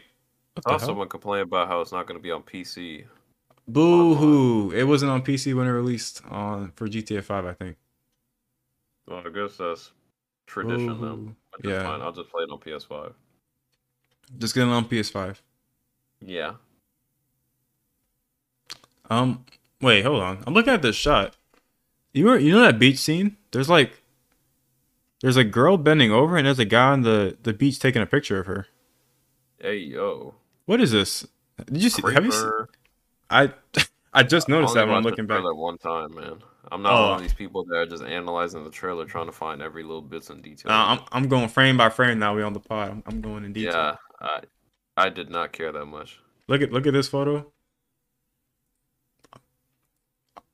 [0.54, 0.88] what I the saw hell?
[0.88, 3.04] someone complain about how it's not gonna be on PC.
[3.68, 4.70] Boo hoo!
[4.72, 7.76] It wasn't on PC when it released on for GTA 5, I think.
[9.06, 9.92] Well, I guess that's
[10.46, 10.86] tradition.
[10.98, 11.34] Boo-hoo.
[11.62, 11.82] Which Yeah.
[11.82, 12.00] fine.
[12.00, 13.14] I'll just play it on PS5.
[14.38, 15.40] Just get it on PS5.
[16.20, 16.54] Yeah.
[19.10, 19.44] Um,
[19.80, 20.42] wait, hold on.
[20.46, 21.36] I'm looking at this shot.
[22.12, 23.36] You were, you know that beach scene?
[23.52, 24.02] There's like,
[25.22, 28.06] there's a girl bending over, and there's a guy on the the beach taking a
[28.06, 28.66] picture of her.
[29.60, 30.34] Hey yo.
[30.66, 31.26] What is this?
[31.66, 32.02] Did you see?
[32.12, 32.50] Have you seen?
[33.30, 33.52] I
[34.12, 35.38] I just noticed I that when I'm looking back.
[35.38, 36.42] trailer One time, man.
[36.70, 37.02] I'm not Oh.
[37.10, 40.02] one of these people that are just analyzing the trailer, trying to find every little
[40.02, 40.70] bits and details.
[40.70, 42.34] Uh, I'm I'm going frame by frame now.
[42.36, 42.90] We on the pod.
[42.90, 43.72] I'm, I'm going in detail.
[43.72, 44.40] yeah, I,
[44.96, 46.20] I did not care that much.
[46.46, 47.50] Look at look at this photo.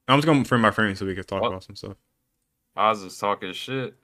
[0.08, 1.48] I'm just going frame my friend so we can talk What?
[1.48, 1.96] about some stuff.
[2.76, 3.94] Oz is talking shit.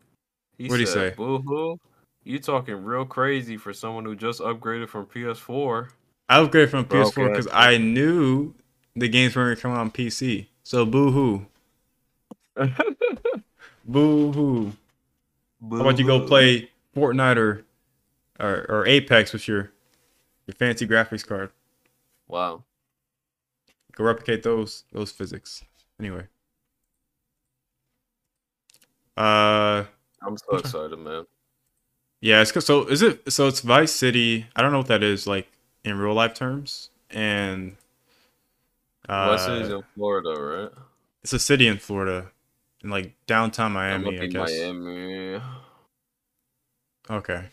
[0.56, 1.10] He What'd he say?
[1.16, 1.78] Boo hoo.
[2.24, 5.88] You talking real crazy for someone who just upgraded from PS4.
[6.28, 7.28] I upgraded from PS4 Okay.
[7.28, 8.54] because I knew
[8.94, 10.46] the games weren't coming on PC.
[10.62, 11.46] So boo hoo,
[13.84, 14.72] boo hoo.
[15.70, 17.64] How about you go play Fortnite or,
[18.38, 19.72] or or Apex with your
[20.46, 21.50] your fancy graphics card?
[22.28, 22.64] Wow.
[23.96, 25.64] Go replicate those those physics.
[26.00, 26.26] Anyway,
[29.18, 29.84] Uh,
[30.22, 31.26] I'm so excited, man.
[32.22, 32.40] yeah.
[32.40, 33.30] It's 'cause- so is it?
[33.30, 34.46] So it's Vice City.
[34.56, 35.50] I don't know what that is like
[35.84, 37.76] in real life terms, and
[39.08, 40.72] West City's uh, in Florida, right?
[41.22, 42.32] it's a city in Florida,
[42.82, 44.12] in like downtown Miami.
[44.12, 44.50] might I guess.
[44.50, 45.42] Miami.
[47.10, 47.50] Okay.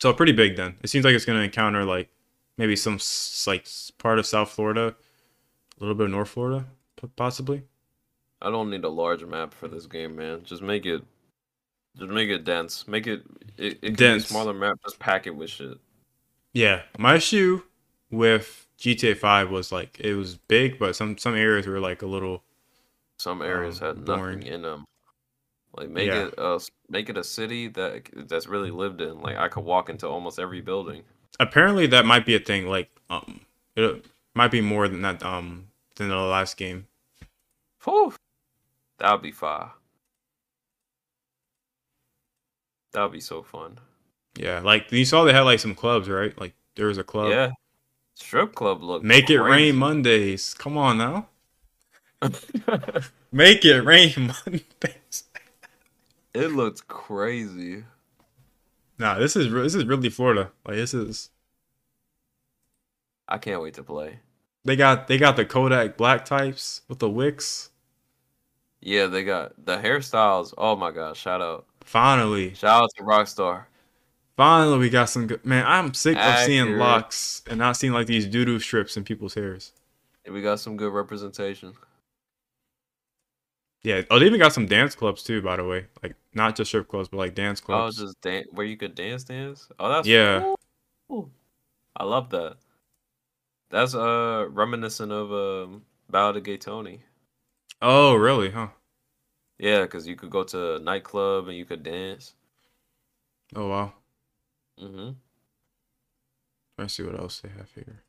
[0.00, 0.78] So pretty big then.
[0.82, 2.08] It seems like it's gonna encounter like
[2.58, 2.98] maybe some
[3.46, 3.66] like
[3.98, 4.94] part of South Florida, a
[5.82, 6.66] little bit of North Florida,
[7.16, 7.64] possibly.
[8.40, 10.42] I don't need a large map for this game, man.
[10.44, 11.02] Just make it,
[11.96, 12.88] just make it dense.
[12.88, 13.22] Make it,
[13.58, 14.26] it, it a Dense.
[14.28, 14.78] smaller map.
[14.84, 15.78] Just pack it with shit.
[16.54, 17.62] Yeah, my issue
[18.10, 22.06] with GTA 5 was like it was big, but some some areas were like a
[22.06, 22.42] little
[23.18, 24.40] Some areas Um, had boring.
[24.40, 24.84] nothing in them.
[25.76, 26.26] Like make Yeah.
[26.28, 26.58] it uh
[26.88, 29.20] make it a city that that's really lived in.
[29.20, 31.04] Like I could walk into almost every building.
[31.40, 33.40] apparently that might be a thing like um
[33.76, 34.04] it
[34.34, 36.86] might be more than that um than the last game.
[37.84, 38.14] Whew.
[38.98, 39.70] That would be fire.
[42.92, 43.78] That would be so fun.
[44.36, 46.38] Yeah, like you saw they had like some clubs, right?
[46.38, 47.30] Like there was a club.
[47.30, 47.50] Yeah.
[48.14, 49.02] Strip club look.
[49.02, 50.54] Make it rain Mondays.
[50.54, 51.28] Come on now.
[53.32, 55.24] Make it rain Mondays.
[56.34, 57.84] it looks crazy.
[58.98, 60.50] Nah, this is this is really Florida.
[60.66, 61.30] Like this is
[63.28, 64.20] I can't wait to play.
[64.64, 67.70] They got they got the Kodak Black types with the wicks.
[68.80, 70.54] Yeah, they got the hairstyles.
[70.58, 71.66] Oh my god, shout out.
[71.84, 73.64] Finally, Shout out to Rockstar.
[74.36, 75.64] finally we got some good man.
[75.66, 79.34] I'm sick of seeing locks and not seeing like these doo doo strips in people's
[79.34, 79.72] hairs.
[80.30, 81.74] We got some good representation.
[83.82, 84.02] Yeah.
[84.10, 85.86] Oh, they even got some dance clubs too, by the way.
[86.02, 88.00] Like not just strip clubs, but like dance oh, clubs.
[88.00, 89.68] Oh, just dan- where you could dance, dance.
[89.80, 90.54] Oh, that's Yeah.
[91.08, 91.30] cool.
[91.96, 92.56] I love that.
[93.72, 97.02] That's uh reminiscent of um Ballad of Gay Tony.
[97.80, 98.50] Oh, really?
[98.50, 98.68] Huh?
[99.58, 102.34] Yeah, because you could go to a nightclub and you could dance.
[103.56, 103.92] Oh wow.
[104.80, 105.10] Mm-hmm.
[106.78, 108.02] Let's see what else they have here.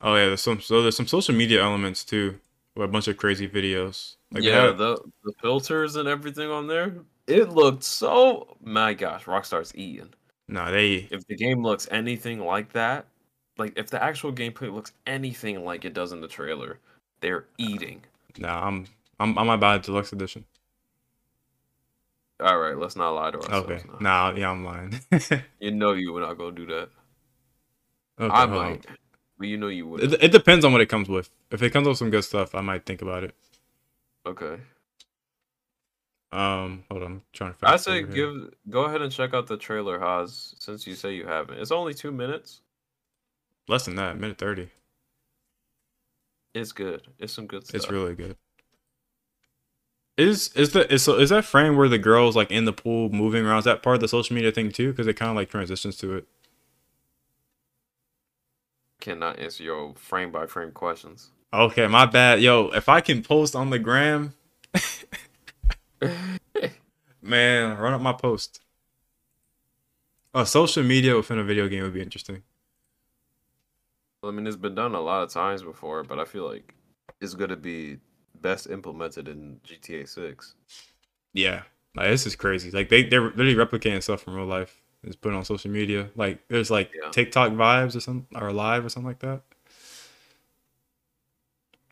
[0.00, 2.38] Oh yeah, there's some so there's some social media elements too,
[2.76, 4.16] with a bunch of crazy videos.
[4.30, 6.94] Like yeah, the the filters and everything on there.
[7.26, 8.56] It looked so.
[8.62, 10.12] My gosh, Rockstar's eating.
[10.48, 13.06] nah, they If the game looks anything like that,
[13.58, 16.78] like if the actual gameplay looks anything like it does in the trailer,
[17.20, 18.02] they're eating.
[18.38, 18.86] nah, I'm
[19.20, 20.44] I'm I'm about deluxe edition.
[22.40, 23.70] All right, let's not lie to ourselves.
[23.70, 24.30] Okay, now.
[24.30, 25.00] nah, yeah, I'm lying.
[25.60, 26.90] You know you would not go do that.
[28.30, 28.70] I hold on.
[28.70, 28.86] might,
[29.38, 30.02] but you know you would.
[30.04, 31.30] It, it depends on what it comes with.
[31.50, 33.34] If it comes with some good stuff, I might think about it.
[34.26, 34.58] Okay,
[36.32, 37.58] Um, hold on, I'm trying to.
[37.68, 40.54] I say give go ahead and check out the trailer, Haas.
[40.58, 42.60] Since you say you haven't, it's only two minutes.
[43.68, 44.68] Less than that, minute thirty.
[46.54, 47.06] It's good.
[47.18, 47.74] It's some good stuff.
[47.74, 48.36] It's really good.
[50.16, 53.46] Is is the is is that frame where the girl's like in the pool moving
[53.46, 53.58] around?
[53.58, 54.90] Is that part of the social media thing too?
[54.90, 56.26] Because it kind of like transitions to it.
[59.00, 61.30] Cannot answer your frame by frame questions.
[61.52, 62.42] Okay, my bad.
[62.42, 64.34] Yo, if I can post on the gram,
[67.22, 68.60] man, run up my post.
[70.34, 72.42] A social media within a video game would be interesting.
[74.22, 76.74] I mean, it's been done a lot of times before, but I feel like
[77.20, 77.98] it's gonna be
[78.40, 80.54] best implemented in GTA Six.
[81.32, 81.62] Yeah,
[81.94, 82.70] like this is crazy.
[82.70, 84.80] Like they they're literally replicating stuff from real life.
[85.04, 86.10] It's put on social media.
[86.16, 87.10] Like there's like Yeah.
[87.10, 89.42] TikTok vibes or something or live or something like that.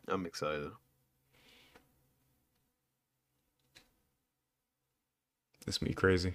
[0.08, 0.72] I'm excited.
[5.66, 6.34] This be crazy.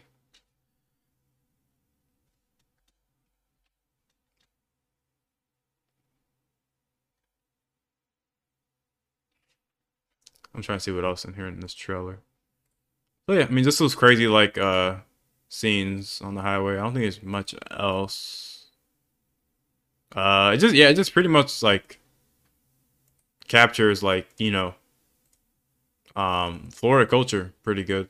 [10.62, 12.20] I'm trying to see what else in here in this trailer.
[13.26, 14.98] But yeah, I mean, this was crazy like uh
[15.50, 16.74] scenes on the highway.
[16.74, 18.68] I don't think there's much else.
[20.16, 22.00] Uh, it just yeah, it just pretty much like
[23.48, 24.76] captures like you know
[26.16, 28.10] um Florida culture pretty good.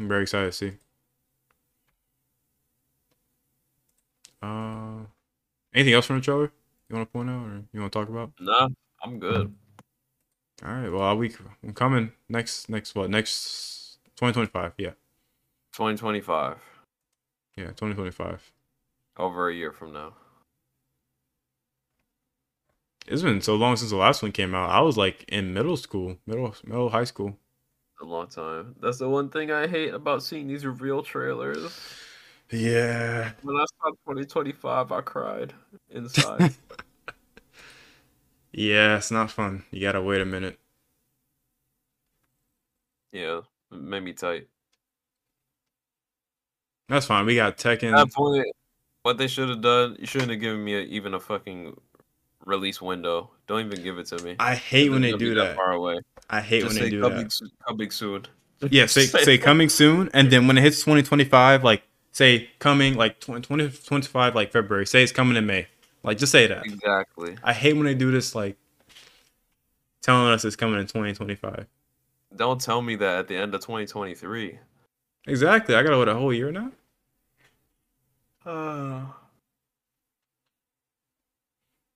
[0.00, 0.72] I'm very excited to see.
[4.42, 5.04] Uh,
[5.72, 6.50] anything else from the trailer
[6.88, 8.32] you want to point out or you want to talk about?
[8.40, 8.68] Nah,
[9.02, 9.54] I'm good.
[10.64, 14.74] All right, well, week I'm coming next next what next 2025?
[14.78, 14.90] Yeah,
[15.72, 16.58] 2025,
[17.56, 18.52] yeah, 2025.
[19.16, 20.14] over a year from now.
[23.06, 24.70] It's been so long since the last one came out.
[24.70, 27.38] I was like in middle school, middle middle high school.
[28.00, 28.74] A long time.
[28.80, 31.72] That's the one thing I hate about seeing these reveal trailers.
[32.50, 33.32] Yeah.
[33.42, 35.54] When I saw 2025, I cried
[35.90, 36.54] inside.
[38.56, 39.64] Yeah, it's not fun.
[39.72, 40.60] You gotta wait a minute.
[43.10, 43.40] Yeah,
[43.72, 44.46] it made me tight.
[46.88, 47.26] That's fine.
[47.26, 47.90] We got Tekken.
[47.92, 48.46] At that point,
[49.02, 51.76] what they should have done, you shouldn't have given me a, even a fucking
[52.44, 53.30] release window.
[53.48, 54.36] Don't even give it to me.
[54.38, 55.56] I hate when they do that.
[55.56, 55.98] Far away.
[56.30, 57.50] I hate Just when they do coming, that.
[57.66, 58.26] coming soon.
[58.70, 61.82] Yeah, say say coming soon, and then when it hits 2025, like
[62.14, 64.86] say coming like 20, 2025, like February.
[64.86, 65.66] Say it's coming in May.
[66.02, 66.64] Like just say that.
[66.64, 67.36] Exactly.
[67.42, 68.56] I hate when they do this, like
[70.00, 71.66] telling us it's coming in 2025.
[72.36, 74.58] Don't tell me that at the end of 2023.
[75.26, 75.74] Exactly.
[75.74, 76.70] I gotta wait a whole year now.
[78.44, 79.06] Uh,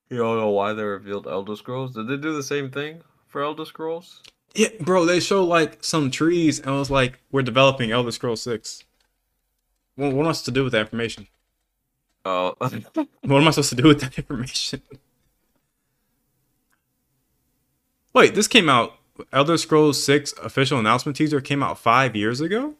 [0.09, 1.93] you don't know why they revealed Elder Scrolls?
[1.93, 4.23] Did they do the same thing for Elder Scrolls?
[4.55, 5.05] Yeah, bro.
[5.05, 8.83] They show like some trees, and it was like we're developing Elder Scrolls Six.
[9.99, 11.27] What, what am I supposed to do with that information?
[12.23, 14.81] Oh, What am I supposed to do with that information?
[18.13, 18.93] Wait, this came out.
[19.33, 22.75] Elder Scrolls 6 official announcement teaser came out five years ago?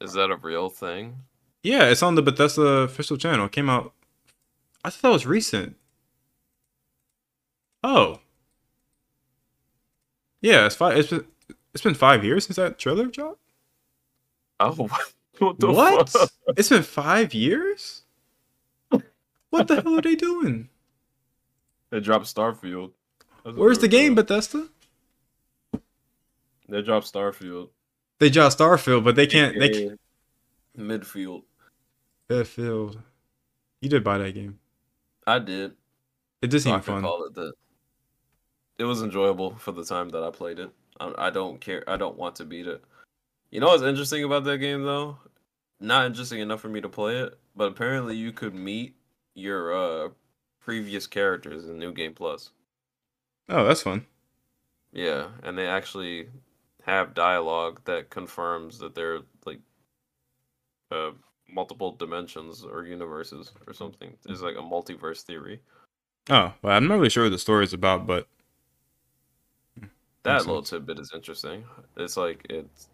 [0.00, 1.16] is that a real thing?
[1.62, 3.46] Yeah, it's on the Bethesda official channel.
[3.46, 3.92] It came out.
[4.82, 5.76] I thought that was recent.
[7.84, 8.20] Oh.
[10.40, 10.96] Yeah, it's five.
[10.96, 11.26] It's been,
[11.74, 13.40] it's been five years since that trailer dropped.
[14.60, 14.88] Oh,
[15.38, 15.58] what?
[15.60, 16.08] The What?
[16.08, 16.30] fuck?
[16.56, 18.02] It's been five years.
[19.50, 20.68] What the hell are they doing?
[21.90, 22.92] They dropped Starfield.
[23.44, 24.26] That's Where's the game, doing.
[24.26, 24.68] Bethesda?
[26.68, 27.70] They dropped Starfield.
[28.18, 29.58] They dropped Starfield, but they can't.
[29.58, 29.92] They can't.
[29.92, 31.42] AKA midfield.
[32.28, 33.00] Battlefield.
[33.80, 34.58] You did buy that game.
[35.26, 35.72] I did.
[36.42, 37.02] It did So I seem could fun.
[37.02, 37.52] call it that.
[38.78, 40.70] It was enjoyable for the time that I played it.
[41.00, 41.84] I, I don't care.
[41.88, 42.84] I don't want to beat it.
[43.50, 45.16] You know what's interesting about that game though?
[45.80, 48.94] Not interesting enough for me to play it, but apparently you could meet
[49.34, 50.08] your uh
[50.60, 52.50] previous characters in New Game Plus.
[53.48, 54.06] Oh, that's fun.
[54.92, 56.28] Yeah, and they actually
[56.84, 59.60] have dialogue that confirms that they're like
[60.90, 61.10] uh
[61.48, 64.16] multiple dimensions or universes or something.
[64.26, 65.60] It's like a multiverse theory.
[66.30, 68.28] Oh, well, I'm not really sure what the story is about, but
[70.22, 71.64] That little tidbit is interesting.
[71.96, 72.88] It's like it's,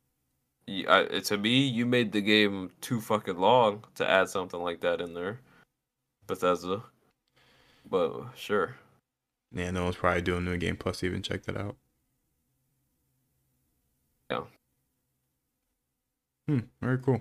[0.68, 5.00] I, to me, you made the game too fucking long to add something like that
[5.00, 5.40] in there,
[6.26, 6.82] Bethesda.
[7.88, 8.76] But sure,
[9.52, 11.76] yeah, no one's probably doing New Game Plus even check that out.
[14.30, 14.44] Yeah.
[16.48, 16.60] Hmm.
[16.80, 17.20] Very cool.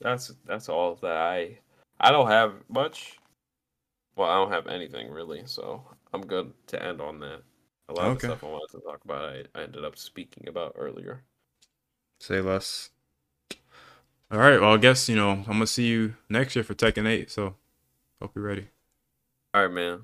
[0.00, 1.58] that's that's all that I.
[2.00, 3.18] I don't have much.
[4.16, 5.82] Well, I don't have anything really, so
[6.14, 7.42] I'm good to end on that.
[7.90, 8.28] A lot of Okay.
[8.28, 11.24] the stuff I wanted to talk about, I, I ended up speaking about earlier.
[12.20, 12.90] Say less.
[14.30, 14.60] All right.
[14.60, 17.30] Well, I guess you know I'm gonna see you next year for Tekken 8.
[17.30, 17.56] So
[18.22, 18.68] hope you're ready.
[19.52, 20.02] All right, man.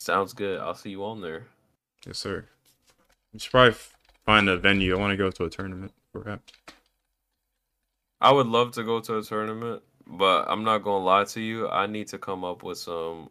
[0.00, 0.58] Sounds good.
[0.58, 1.46] I'll see you on there.
[2.04, 2.46] Yes, sir.
[3.32, 3.76] You should probably
[4.26, 4.96] find a venue.
[4.96, 6.52] I want to go to a tournament, perhaps.
[8.20, 11.68] I would love to go to a tournament, but I'm not gonna lie to you.
[11.68, 13.30] I need to come up with some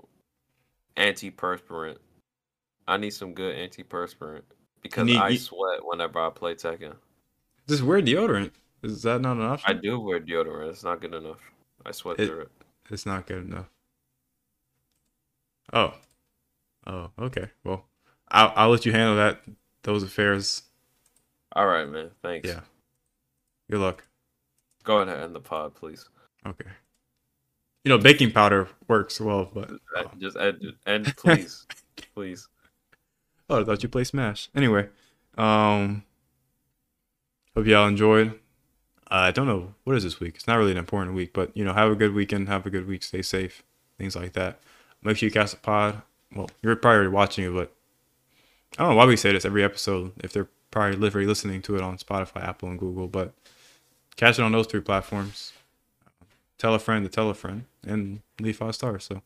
[0.96, 1.98] antiperspirant.
[2.88, 4.42] I need some good antiperspirant
[4.82, 6.96] because need- I sweat whenever I play Tekken.
[7.68, 8.52] Just wear deodorant.
[8.82, 9.64] Is that not enough?
[9.66, 10.70] I do wear deodorant.
[10.72, 11.40] It's not good enough.
[11.86, 12.52] I sweat It- through it.
[12.90, 13.70] It's not good enough.
[15.72, 15.94] Oh.
[16.86, 17.50] Oh, okay.
[17.64, 17.86] Well,
[18.30, 19.42] I'll I'll let you handle that.
[19.84, 20.64] Those affairs.
[21.54, 22.12] All right, man.
[22.22, 22.48] Thanks.
[22.50, 22.62] Yeah.
[23.72, 24.04] Good luck.
[24.84, 26.10] Go ahead and end the pod, please.
[26.46, 26.70] Okay.
[27.86, 30.76] You know, baking powder works well, but Uh, Just end, it.
[30.86, 31.66] end, please,
[32.16, 32.48] please.
[33.54, 34.50] Oh, I thought you play Smash.
[34.56, 34.90] Anyway,
[35.38, 36.04] um,
[37.56, 38.40] hope y'all enjoyed.
[39.12, 40.36] Uh, I don't know what is this week.
[40.36, 42.50] It's not really an important week, but you know, have a good weekend.
[42.50, 43.04] Have a good week.
[43.04, 43.64] Stay safe.
[43.98, 44.60] Things like that.
[45.04, 46.02] Make sure you cast a pod.
[46.36, 47.72] Well, you're probably already watching it, but
[48.78, 50.14] I don't know why we say this every episode.
[50.24, 53.34] If they're probably literally listening to it on Spotify, Apple, and Google, but
[54.16, 55.54] catch it on those three platforms.
[56.58, 59.04] Tell a friend to tell a friend, and leave five stars.
[59.04, 59.22] So,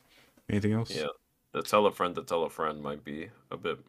[0.50, 0.92] anything else?
[0.92, 1.08] Yeah.
[1.54, 3.80] The tell a friend to tell a friend might be a bit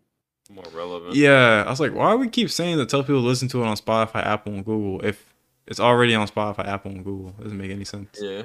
[0.48, 1.14] more relevant.
[1.14, 3.66] Yeah, I was like, why we keep saying that tell people to listen to it
[3.66, 5.34] on Spotify, Apple, and Google if
[5.66, 7.34] it's already on Spotify, Apple, and Google?
[7.38, 8.18] It doesn't make any sense.
[8.20, 8.42] Yeah.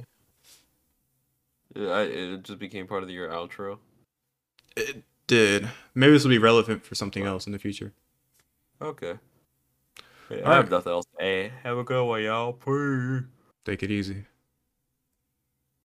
[1.75, 3.79] Yeah, I, it just became part of your outro.
[4.75, 5.69] It did.
[5.95, 7.93] Maybe this will be relevant for something else in the future.
[8.81, 9.17] Okay.
[10.29, 10.71] Yeah, I have right.
[10.71, 11.05] nothing else.
[11.19, 12.53] Hey, have a good one, y'all.
[12.53, 13.23] Peace.
[13.65, 14.25] Take it easy.